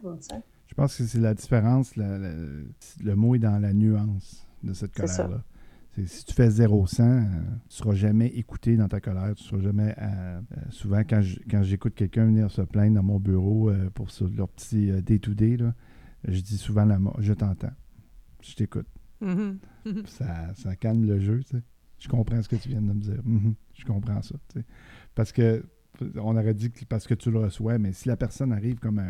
[0.67, 5.43] Je pense que c'est la différence, le mot est dans la nuance de cette colère-là.
[6.07, 9.33] Si tu fais 0 100, euh, tu ne seras jamais écouté dans ta colère.
[9.37, 9.95] Tu seras jamais.
[9.99, 11.23] Euh, euh, souvent, quand,
[11.63, 15.59] j'écoute quelqu'un venir se plaindre dans mon bureau pour leur petit day-to-day,
[16.27, 17.73] je dis souvent la Je t'entends.
[18.43, 18.89] Je t'écoute.
[19.23, 20.07] Mm-hmm.
[20.07, 21.41] ça, ça calme le jeu.
[21.45, 21.63] Tu sais.
[22.05, 23.21] Je comprends ce que tu viens de me dire.
[23.25, 23.55] Mhm.
[23.73, 24.35] je comprends ça.
[25.15, 25.65] Parce que
[26.17, 29.01] on aurait dit que parce que tu le reçois, mais si la personne arrive comme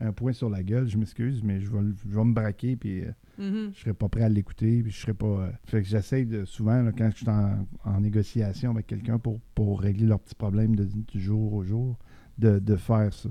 [0.00, 3.70] un, point sur la gueule, je m'excuse, mais je vais, me braquer puis euh, mhm.
[3.72, 5.26] je serai pas prêt à l'écouter, puis je serai pas.
[5.26, 9.80] Euh, fait que j'essaie de souvent quand je suis en, négociation avec quelqu'un pour, pour
[9.80, 11.98] régler leurs petits problèmes du jour au jour,
[12.36, 13.30] de, de faire ça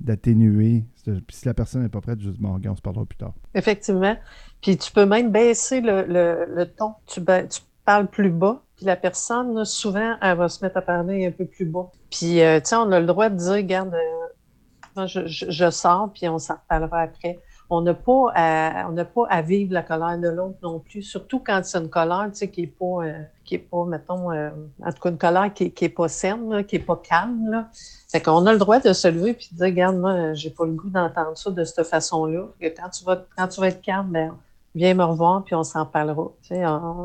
[0.00, 0.84] d'atténuer.
[1.04, 3.34] Puis si la personne n'est pas prête, juste bon, on se parlera plus tard.
[3.54, 4.16] Effectivement.
[4.60, 6.94] Puis tu peux même baisser le, le, ton.
[7.06, 11.24] Tu, tu, parles plus bas, puis la personne, souvent, elle va se mettre à parler
[11.24, 11.88] un peu plus bas.
[12.10, 16.10] Puis, euh, tu sais, on a le droit de dire, regarde, euh, je, je, sors,
[16.12, 17.38] puis on s'en reparlera après
[17.68, 21.60] on n'a pas à, pas à vivre la colère de l'autre non plus, surtout quand
[21.64, 24.50] c'est une colère, tu sais, qui est pas, euh, qui est pas, mettons, euh,
[24.84, 27.68] en tout cas une colère qui, qui est pas saine, qui est pas calme, là.
[28.08, 30.64] Fait qu'on a le droit de se lever puis de dire, regarde, moi, j'ai pas
[30.64, 32.46] le goût d'entendre ça de cette façon-là.
[32.60, 34.34] Quand tu vas, quand tu vas être calme, ben,
[34.76, 36.30] viens me revoir, puis on s'en parlera.
[36.50, 36.58] Il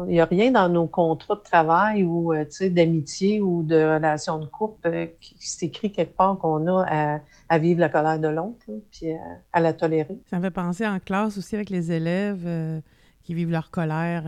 [0.07, 4.45] n'y a rien dans nos contrats de travail ou euh, d'amitié ou de relation de
[4.45, 7.19] couple euh, qui s'écrit quelque part qu'on a
[7.49, 9.13] à, vivre la colère de l'autre, puis
[9.53, 10.19] à, la tolérer.
[10.29, 12.79] Ça me fait penser en classe aussi avec les élèves euh,
[13.23, 14.23] qui vivent leur colère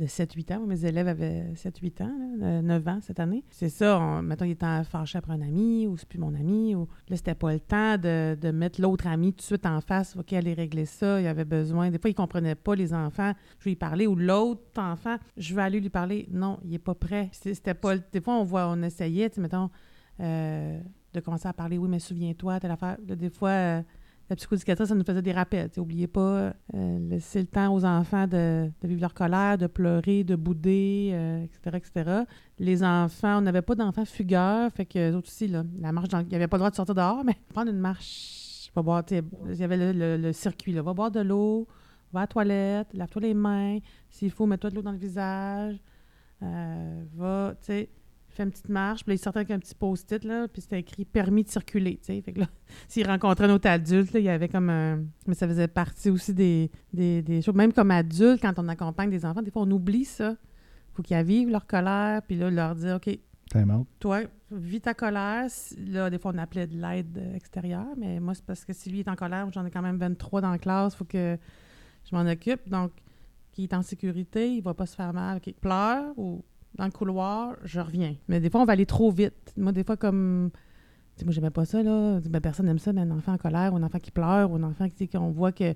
[0.00, 0.66] de 7-8 ans.
[0.66, 3.44] Mes élèves avaient 7-8 ans, 9 ans cette année.
[3.50, 6.74] C'est ça, on, mettons, il était fâché après un ami ou c'est plus mon ami.
[6.74, 9.80] Ou, là, c'était pas le temps de, de mettre l'autre ami tout de suite en
[9.80, 10.16] face.
[10.16, 11.20] OK, aller régler ça.
[11.20, 11.90] Il avait besoin.
[11.90, 13.32] Des fois, ils comprenaient pas les enfants.
[13.58, 14.06] Je vais lui parler.
[14.06, 16.26] Ou l'autre enfant, je vais aller lui parler.
[16.30, 17.28] Non, il est pas prêt.
[17.32, 17.98] C'était pas...
[17.98, 19.68] Des fois, on voit, on essayait, mettons,
[20.20, 20.80] euh,
[21.12, 21.76] de commencer à parler.
[21.76, 22.96] Oui, mais souviens-toi, telle affaire.
[23.00, 23.50] des fois...
[23.50, 23.82] Euh,
[24.30, 25.68] la psychoéducatrice, ça nous faisait des rappels.
[25.76, 30.36] N'oubliez pas, euh, laisser le temps aux enfants de, vivre leur colère, de pleurer, de
[30.36, 31.08] bouder,
[31.44, 32.10] etc., euh, etc.
[32.60, 36.36] Les enfants, on n'avait pas d'enfants fugueurs, fait que autres aussi, la marche, il n'y
[36.36, 39.64] avait pas le droit de sortir dehors, mais prendre une marche, va boire, il y
[39.64, 41.66] avait le, circuit, là, va boire de l'eau,
[42.12, 43.78] va à la toilette, lave-toi les mains,
[44.08, 45.76] s'il faut, mets-toi de l'eau dans le visage,
[46.42, 47.88] euh, va, tu sais,
[48.32, 50.80] fait une petite marche, puis là, il sortait avec un petit post-it, là, puis c'était
[50.80, 52.20] écrit «permis de circuler», tu sais.
[52.22, 52.46] Fait que là,
[52.88, 55.04] s'il rencontrait un autre adulte, il y avait comme un...
[55.26, 57.54] Mais ça faisait partie aussi des, des, choses.
[57.54, 60.36] Même comme adulte, quand on accompagne des enfants, des fois, on oublie ça.
[60.94, 63.18] faut qu'ils vivent leur colère, puis là, leur dire «OK,
[63.98, 64.20] toi,
[64.52, 65.48] vis ta colère.
[65.78, 69.00] Là, des fois, on appelait de l'aide extérieure, mais moi, c'est parce que si lui
[69.00, 71.36] est en colère, j'en ai quand même 23 dans la classe, il faut que
[72.08, 72.68] je m'en occupe.
[72.68, 72.92] Donc,
[73.52, 75.40] qui est en sécurité, il va pas se faire mal.
[75.40, 76.44] Qu'il pleure ou
[76.74, 78.14] dans le couloir, je reviens.
[78.28, 79.52] Mais des fois, on va aller trop vite.
[79.56, 80.50] Moi, des fois, comme.
[81.16, 82.20] sais, moi, j'aimais pas ça, là.
[82.20, 84.56] Ben, personne n'aime ça, mais un enfant en colère, ou un enfant qui pleure, ou
[84.56, 85.74] un enfant qui, qu'on voit que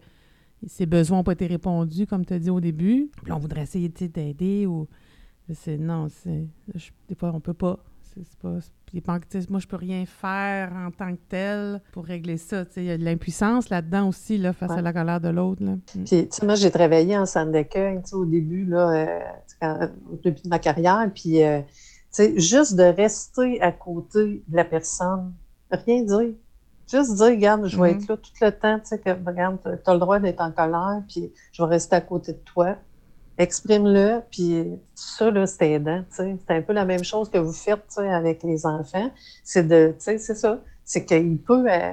[0.67, 3.11] ses besoins n'ont pas été répondus, comme tu as dit au début.
[3.23, 4.89] Puis on voudrait essayer d'aider ou.
[5.53, 6.49] C'est, non, c'est,
[7.09, 7.79] des fois, on peut pas.
[8.17, 8.59] C'est pas,
[9.51, 12.65] moi, je peux rien faire en tant que tel pour régler ça.
[12.77, 15.63] Il y a de l'impuissance là-dedans aussi, là, face à la colère de l'autre.
[15.63, 16.05] Mm.
[16.05, 19.25] Puis, moi, j'ai travaillé en centre d'accueil au début, là,
[19.63, 21.11] euh, au début de ma carrière.
[21.15, 21.61] Puis, euh,
[22.37, 25.33] juste de rester à côté de la personne,
[25.71, 26.35] rien dire.
[26.87, 28.03] Juste dire, regarde, je vais mm-hmm.
[28.03, 31.33] être là tout le temps, que, regarde, tu as le droit d'être en colère, puis
[31.51, 32.77] je vais rester à côté de toi
[33.39, 34.65] exprime-le, puis
[34.95, 38.67] ça, là, c'est aidant, C'est un peu la même chose que vous faites, avec les
[38.67, 39.11] enfants.
[39.43, 40.61] C'est de, tu sais, c'est ça.
[40.85, 41.93] C'est qu'il peut, euh,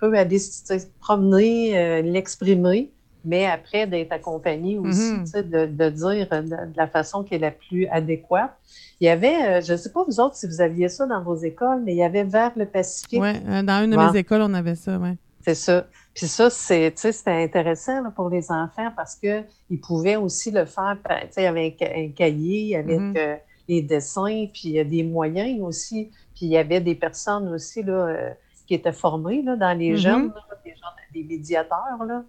[0.00, 2.90] peut aller se promener, euh, l'exprimer,
[3.24, 5.24] mais après d'être accompagné aussi, mm-hmm.
[5.24, 8.52] tu sais, de, de, dire de, la façon qui est la plus adéquate.
[9.00, 11.22] Il y avait, euh, je ne sais pas vous autres si vous aviez ça dans
[11.22, 13.20] vos écoles, mais il y avait vers le Pacifique.
[13.22, 13.32] Oui,
[13.64, 15.16] dans une de mes écoles, on avait ça, oui.
[15.42, 15.86] C'est ça.
[16.14, 20.96] Puis ça, c'est, c'était intéressant pour les enfants parce qu'ils pouvaient aussi le faire.
[21.36, 23.18] Il y avait un, cahier avec mm-hmm.
[23.18, 23.36] euh,
[23.68, 26.10] les dessins, puis il y a des moyens aussi.
[26.34, 28.30] Puis il y avait des personnes aussi là, euh,
[28.66, 29.96] qui étaient formées là, dans les mm-hmm.
[29.96, 30.32] jeunes,
[30.64, 32.04] des, des, médiateurs.
[32.06, 32.24] Là.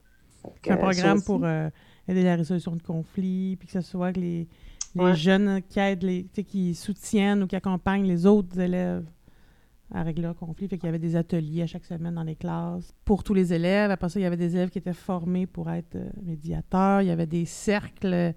[0.70, 1.70] un programme pour euh,
[2.08, 4.48] aider la résolution de conflits, puis que ce soit que les,
[4.96, 9.04] les jeunes qui aident, les, qui soutiennent ou qui accompagnent les autres élèves
[9.94, 10.68] à régler un conflit.
[10.68, 13.54] Fait qu'il y avait des ateliers à chaque semaine dans les classes pour tous les
[13.54, 13.92] élèves.
[13.92, 17.02] Après ça, il y avait des élèves qui étaient formés pour être euh, médiateurs.
[17.02, 18.32] Il y avait des cercles euh,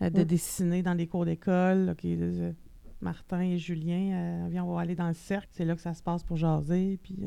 [0.00, 0.24] de mm.
[0.24, 1.96] dessiner dans les cours d'école.
[2.04, 2.52] Euh,
[3.00, 5.48] Martin et Julien, viens, on va aller dans le cercle.
[5.50, 7.00] C'est là que ça se passe pour jaser.
[7.02, 7.26] Puis,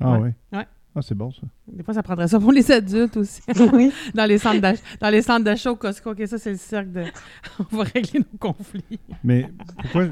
[0.00, 0.30] ah oui?
[0.52, 0.66] Ouais.
[0.96, 1.42] Ah, c'est bon, ça.
[1.66, 3.42] Des fois, ça prendrait ça pour les adultes aussi.
[3.72, 3.92] Oui.
[4.14, 6.12] dans les centres d'achat, dans les centres d'achat au Costco.
[6.12, 7.04] OK, ça, c'est le cercle de...
[7.58, 9.00] On va régler nos conflits.
[9.24, 10.08] Mais pourquoi,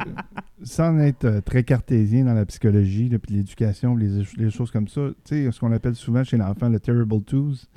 [0.64, 5.10] sans être euh, très cartésien dans la psychologie, puis l'éducation, les, les, choses comme ça,
[5.24, 7.68] tu sais, ce qu'on appelle souvent chez l'enfant le terrible twos,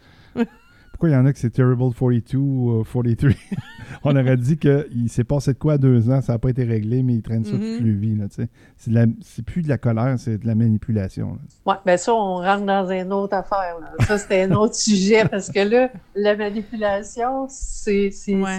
[1.06, 3.30] pourquoi il y en a que c'est Terrible 42 ou 43?
[4.04, 6.64] on aurait dit qu'il s'est passé de quoi à deux ans, ça n'a pas été
[6.64, 7.84] réglé, mais il traîne ça toute mm-hmm.
[7.84, 8.18] le vie.
[9.22, 11.38] C'est plus de la colère, c'est de la manipulation.
[11.66, 13.78] Oui, bien ça, on rentre dans une autre affaire.
[14.08, 18.12] Ça, c'était un autre sujet parce que là, la manipulation, c'est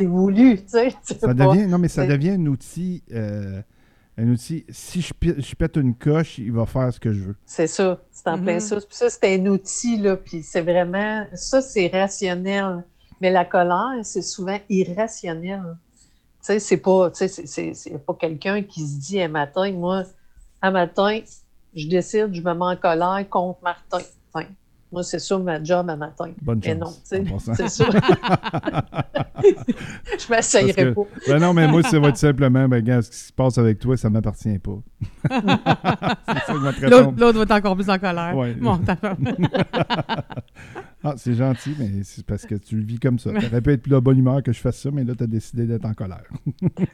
[0.04, 0.58] voulu.
[0.68, 3.02] Ça devient, non, mais ça devient un outil.
[3.12, 3.62] Euh,
[4.18, 7.36] un outil, si je, je, pète une coche, il va faire ce que je veux.
[7.44, 8.80] C'est ça, c'est en plein mm-hmm.
[8.80, 8.80] ça.
[8.88, 12.84] ça, c'est un outil, là, puis c'est vraiment, ça, c'est rationnel.
[13.20, 15.76] Mais la colère, c'est souvent irrationnel.
[16.40, 20.04] Tu sais, c'est pas, tu sais, c'est pas quelqu'un qui se dit un matin, moi,
[20.62, 21.20] un matin,
[21.74, 24.00] je décide, je me mets en colère contre Martin.
[24.92, 26.30] Moi, c'est ça ma job à matin.
[26.40, 27.12] Bonne chance.
[27.12, 27.86] non, c'est ça.
[29.42, 31.02] je m'asseillerai pas.
[31.26, 33.80] Ben non, mais moi, ça va être simplement, ben, gars, ce qui se passe avec
[33.80, 34.78] toi, ça ne m'appartient pas.
[37.18, 38.32] L'autre va être encore plus en colère.
[38.60, 38.80] Bon,
[41.04, 43.30] ah, c'est gentil, mais c'est parce que tu le vis comme ça.
[43.30, 45.24] Tu aurais pu être plus de bonne humeur que je fasse ça, mais là, tu
[45.24, 46.24] as décidé d'être en colère.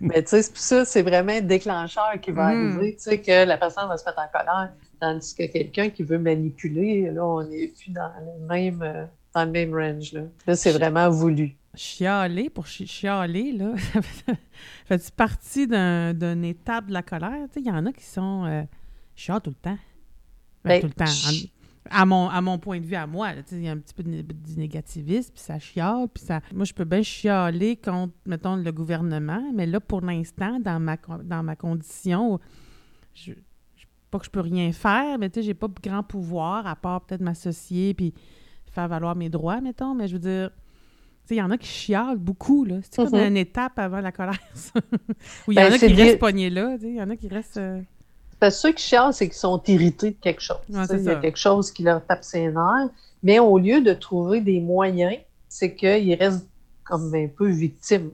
[0.00, 2.56] mais tu sais, ça, c'est vraiment un déclencheur qui va mm.
[2.56, 4.70] arriver, tu sais, que la personne va se mettre en colère.
[5.02, 9.44] Tandis que quelqu'un qui veut manipuler, là, on n'est plus dans le même, euh, dans
[9.44, 10.12] le même range.
[10.12, 11.56] Là, là c'est vraiment voulu.
[11.74, 13.74] Chialer, pour chialer, là,
[14.86, 17.48] fait partie d'une étape de la colère?
[17.56, 18.62] Il y en a qui sont euh,
[19.16, 19.78] tout le temps.
[20.64, 21.48] Ben, ben, tout le temps.
[21.90, 24.04] à, mon, à mon point de vue, à moi, il y a un petit peu
[24.04, 24.24] de,
[24.56, 26.42] négativisme, puis ça chiale, puis ça...
[26.54, 30.96] Moi, je peux bien chialer contre, mettons, le gouvernement, mais là, pour l'instant, dans ma,
[31.24, 32.38] dans ma condition,
[33.14, 33.32] je,
[34.12, 37.00] pas que je peux rien faire, mais tu sais, j'ai pas grand pouvoir à part
[37.00, 38.12] peut-être m'associer puis
[38.70, 39.94] faire valoir mes droits, mettons.
[39.94, 42.76] Mais je veux dire, tu sais, il y en a qui chialent beaucoup, là.
[42.82, 43.28] C'est comme mm-hmm.
[43.28, 44.38] une étape avant la colère.
[45.48, 46.76] Ou il y en ben, a qui restent pognés là.
[46.80, 47.56] Il y en a qui restent.
[47.56, 47.80] Euh,
[48.38, 50.58] Parce que ceux qui chialent, c'est qu'ils sont irrités de quelque chose.
[50.68, 52.90] il y a quelque chose qui leur tape ses nerfs.
[53.22, 55.16] Mais au lieu de trouver des moyens,
[55.48, 56.46] c'est qu'ils restent
[56.92, 58.10] comme un peu victimes,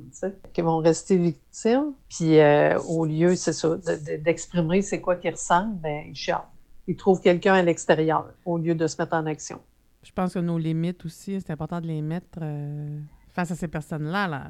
[0.52, 1.94] qui vont rester victimes.
[2.08, 3.76] Puis euh, au lieu, c'est ça,
[4.20, 6.46] d'exprimer c'est quoi qu'ils ressentent, ben ils chialent.
[6.86, 9.58] Ils trouvent quelqu'un à l'extérieur au lieu de se mettre en action.
[10.04, 13.00] Je pense que nos limites aussi, c'est important de les mettre euh,
[13.32, 14.28] face à ces personnes-là.
[14.28, 14.44] Là.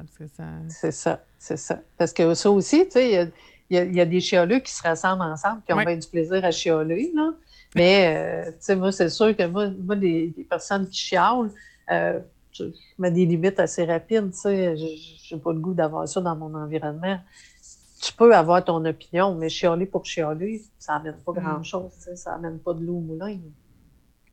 [0.67, 1.79] C'est ça, c'est ça.
[1.97, 3.31] Parce que ça aussi, tu sais,
[3.71, 6.51] il y, a des chialeux qui se rassemblent ensemble, qui ont bien du plaisir à
[6.51, 7.33] chialer, là.
[7.75, 11.49] Mais, euh, tu sais, moi, c'est sûr que moi, moi les, personnes qui chialent,
[12.53, 12.65] je
[12.97, 16.53] mets des limites assez rapides, tu sais, j'ai pas le goût d'avoir ça dans mon
[16.55, 17.19] environnement.
[18.01, 21.39] tu peux avoir ton opinion, mais chialer pour chialer, ça n'amène pas Mm.
[21.39, 21.91] grand-chose.
[21.97, 23.37] tu sais, Ça n'amène pas de l'eau au moulin.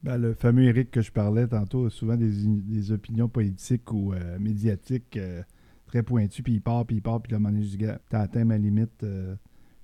[0.02, 4.12] Ben, le fameux Eric que je parlais tantôt a souvent des, des opinions politiques ou
[4.12, 5.42] euh, médiatiques euh,
[5.86, 7.98] très pointues, puis il part, puis il part, puis le moment donné, je dis, Gars,
[8.08, 9.34] t'as atteint ma limite, euh,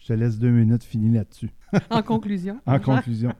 [0.03, 1.51] je te laisse deux minutes, finis là-dessus.
[1.91, 2.59] En conclusion.
[2.67, 3.33] En conclusion,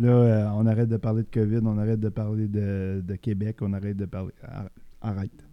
[0.00, 3.58] là, euh, on arrête de parler de COVID, on arrête de parler de, de Québec,
[3.60, 4.32] on arrête de parler.
[4.42, 4.70] Ar-
[5.02, 5.44] Arrête.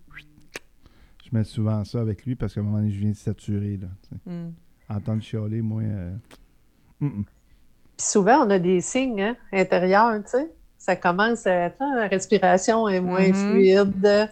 [1.25, 3.77] Je mets souvent ça avec lui parce qu'à un moment donné, je viens de saturer.
[3.77, 4.31] Là, tu sais.
[4.31, 4.53] Mm.
[4.89, 5.81] Entendre chialer, moi.
[5.83, 6.11] euh.
[6.99, 7.09] Puis
[7.97, 10.51] souvent, on a des signes hein, intérieurs, tu sais.
[10.77, 11.69] Ça commence à.
[11.69, 13.33] sais, La respiration est moins Mhm.
[13.33, 14.29] fluide.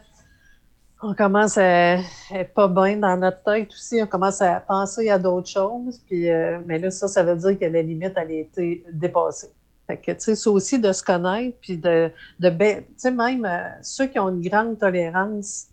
[1.03, 1.95] On commence à
[2.31, 3.99] être pas bien dans notre tête aussi.
[4.03, 5.99] On commence à penser à d'autres choses.
[6.05, 9.47] Puis, euh, mais là, ça, ça veut dire que la limite, elle a été dépassée.
[9.87, 13.11] Fait que, tu sais, c'est aussi de se connaître, puis de, de ba- tu sais,
[13.11, 15.67] même euh, ceux qui ont une grande tolérance,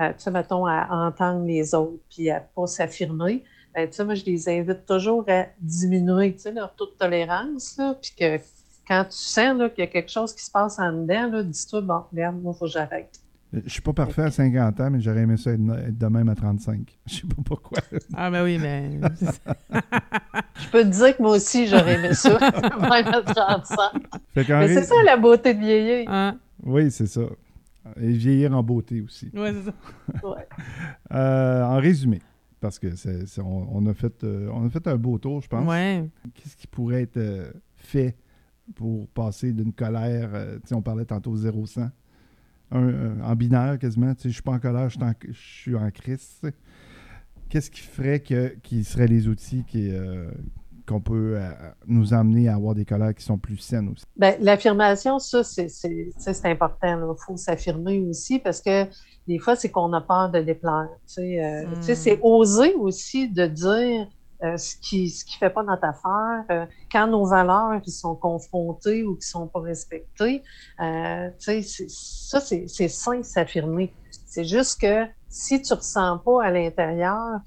[0.00, 3.42] euh, tu sais, mettons, à entendre les autres, puis à pas s'affirmer,
[3.74, 6.92] ben, tu sais, moi, je les invite toujours à diminuer, tu sais, leur taux de
[6.98, 8.38] tolérance, là, puis que
[8.86, 11.42] quand tu sens là, qu'il y a quelque chose qui se passe en dedans, là,
[11.42, 13.23] dis-toi, bon, regarde, moi, faut que j'arrête.
[13.64, 16.28] Je suis pas parfait à 50 ans, mais j'aurais aimé ça être, être de même
[16.28, 16.98] à 35.
[17.06, 17.78] Je sais pas pourquoi.
[18.14, 18.98] Ah, ben oui, mais.
[20.60, 22.38] Je peux te dire que moi aussi, j'aurais aimé ça,
[22.80, 24.02] même à 35.
[24.32, 26.04] Fait qu'en Mais c'est ça, la beauté de vieillir.
[26.08, 27.22] Ah, Oui, c'est ça.
[28.00, 29.30] Et vieillir en beauté aussi.
[29.34, 30.26] ouais, c'est ça.
[30.28, 30.46] Ouais.
[31.12, 32.20] Euh, en résumé,
[32.60, 35.42] parce que c'est, c'est- on, on a fait, euh, on a fait un beau tour,
[35.42, 35.68] je pense.
[35.68, 36.04] Ouais.
[36.34, 38.16] Qu'est-ce qui pourrait être euh, fait
[38.74, 41.90] pour passer d'une colère, euh, tu sais, on parlait tantôt 0-100,
[42.70, 45.12] un, euh, en binaire quasiment, tu sais, je suis pas en colère, je suis en,
[45.28, 46.38] je suis en crise.
[46.40, 46.54] tu sais.
[47.48, 50.30] Qu'est-ce qui ferait que, qui seraient les outils qui, euh,
[50.86, 51.50] qu'on peut euh,
[51.86, 54.04] nous amener à avoir des colères qui sont plus saines aussi?
[54.16, 55.68] Ben, l'affirmation, ça, c'est,
[56.44, 57.14] important.
[57.14, 58.86] Il faut s'affirmer aussi parce que
[59.28, 60.88] des fois, c'est qu'on a peur de déplaire.
[61.06, 61.74] Tu sais, euh, Mm.
[61.76, 64.08] tu sais, c'est oser aussi de dire
[64.44, 66.44] euh, ce qui ce qui fait pas notre affaire.
[66.50, 70.42] Euh, quand nos valeurs qui sont confrontées ou qui sont pas respectées,
[70.80, 73.92] euh, ça, c'est, c'est sain s'affirmer.
[74.26, 77.40] C'est juste que si tu ressens pas à l'intérieur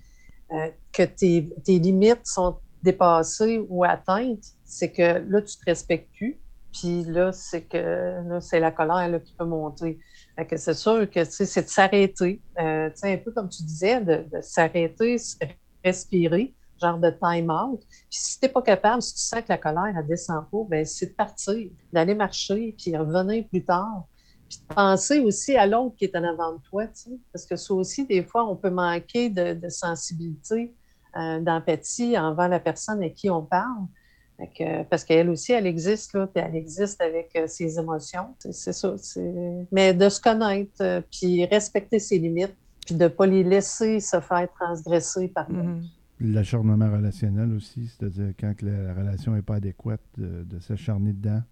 [0.51, 6.09] euh, que tes, tes limites sont dépassées ou atteintes, c'est que là, tu te respectes
[6.15, 6.39] plus.
[6.73, 9.99] Puis là, c'est que là, c'est la colère là, qui peut monter.
[10.49, 12.41] Que c'est sûr que c'est de s'arrêter.
[12.59, 15.17] Euh, un peu comme tu disais, de, de s'arrêter,
[15.83, 17.79] respirer, genre de time out.
[17.81, 20.57] Puis si tu n'es pas capable, si tu sens que la colère ne descend pas,
[20.69, 24.05] ben c'est de partir, d'aller marcher, puis revenir plus tard.
[24.49, 27.19] Puis de penser aussi à l'autre qui est en avant de toi, tu sais.
[27.33, 30.73] Parce que ça aussi, des fois, on peut manquer de, de sensibilité,
[31.17, 33.85] euh, d'empathie envers la personne à qui on parle.
[34.37, 38.35] Fait que- parce qu'elle aussi, elle existe, là, puis elle existe avec euh, ses émotions.
[38.51, 38.93] C'est ça.
[39.71, 42.55] Mais de se connaître, euh, puis respecter ses limites,
[42.85, 45.63] puis de ne pas les laisser se faire transgresser par l'autre.
[45.63, 45.83] Mhm.
[46.19, 51.43] L'acharnement relationnel aussi, c'est-à-dire quand la relation n'est pas adéquate, de, de s'acharner dedans,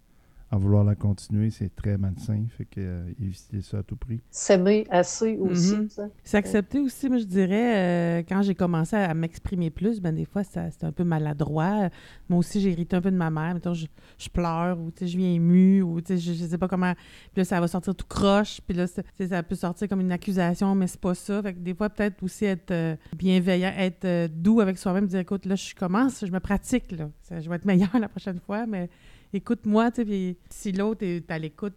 [0.57, 2.43] vouloir la continuer, c'est très malsain.
[2.57, 4.21] Fait que euh, éviter ça à tout prix.
[4.29, 5.75] S'aimer assez aussi.
[5.75, 5.87] Mhm.
[5.87, 6.01] tu sais.
[6.23, 7.75] C'est accepté aussi, moi je dirais,
[8.19, 11.89] euh, quand j'ai commencé à m'exprimer plus, ben des fois ça- c'était un peu maladroit.
[12.29, 13.53] Moi aussi j'ai hérité un peu de ma mère.
[13.53, 13.87] Mettons, je,
[14.17, 16.67] je pleure ou tu sais, je viens émue ou tu sais, je, je sais pas
[16.67, 16.93] comment.
[17.33, 18.61] Puis là, ça va sortir tout croche.
[18.67, 21.41] Puis là, ça peut sortir comme une accusation, mais c'est pas ça.
[21.41, 25.19] Fait que des fois, peut-être aussi être euh, bienveillant, être euh, doux avec soi-même, dire
[25.19, 27.09] écoute, là, je commence, je me pratique, là.
[27.21, 28.89] Ça- je vais être meilleure la prochaine fois, mais
[29.35, 31.73] écoute-moi, tu sais, puis si l'autre est à l'écoute,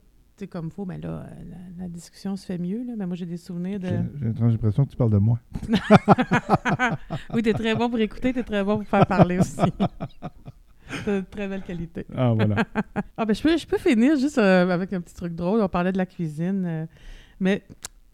[0.46, 2.92] comme il faut, ben là, euh, la, la discussion se fait mieux, là.
[2.96, 3.88] Mais moi, j'ai des souvenirs de.
[3.88, 5.40] J'ai j'ai une étrange impression que tu parles de moi.
[7.34, 9.56] oui, t'es très bon pour écouter, t'es très bon pour faire parler aussi.
[11.04, 12.06] T'as de très belle qualité.
[12.14, 12.64] Ah, voilà.
[13.16, 15.60] Ah, ben, je peux, je peux finir juste euh, avec un petit truc drôle.
[15.60, 16.86] On parlait de la cuisine, euh,
[17.40, 17.64] mais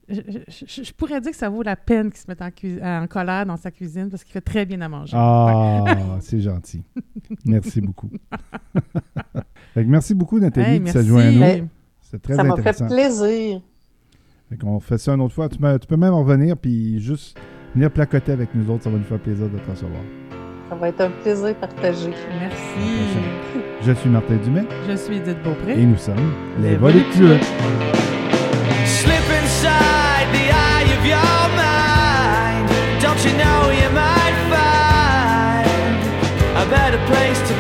[0.09, 2.51] je, je- je- je pourrais dire que ça vaut la peine qu'il se mette en,
[2.51, 5.13] cui- en colère dans sa cuisine parce qu'il fait très bien à manger.
[5.17, 5.85] Ah,
[6.21, 6.83] c'est gentil.
[7.47, 8.11] Merci beaucoup.
[9.77, 10.99] Merci beaucoup, Nathalie, Hey, de merci.
[10.99, 11.69] se joindre à nous.
[12.01, 12.87] C'est très Ça m'a fait intéressant.
[12.87, 13.61] plaisir.
[14.49, 15.49] Fait qu'on fait ça une autre fois.
[15.49, 17.37] Tu, peux- tu peux même revenir puis juste
[17.75, 18.85] venir placoter avec nous autres.
[18.85, 20.01] Ça va nous faire plaisir de te recevoir.
[20.69, 22.11] Ça va être un plaisir partagé.
[22.41, 23.19] Merci.
[23.83, 25.81] Je suis Martin Dumais Je suis Edith Beaupré.
[25.81, 27.39] et nous sommes les Les voluptueux.
[37.07, 37.54] Place to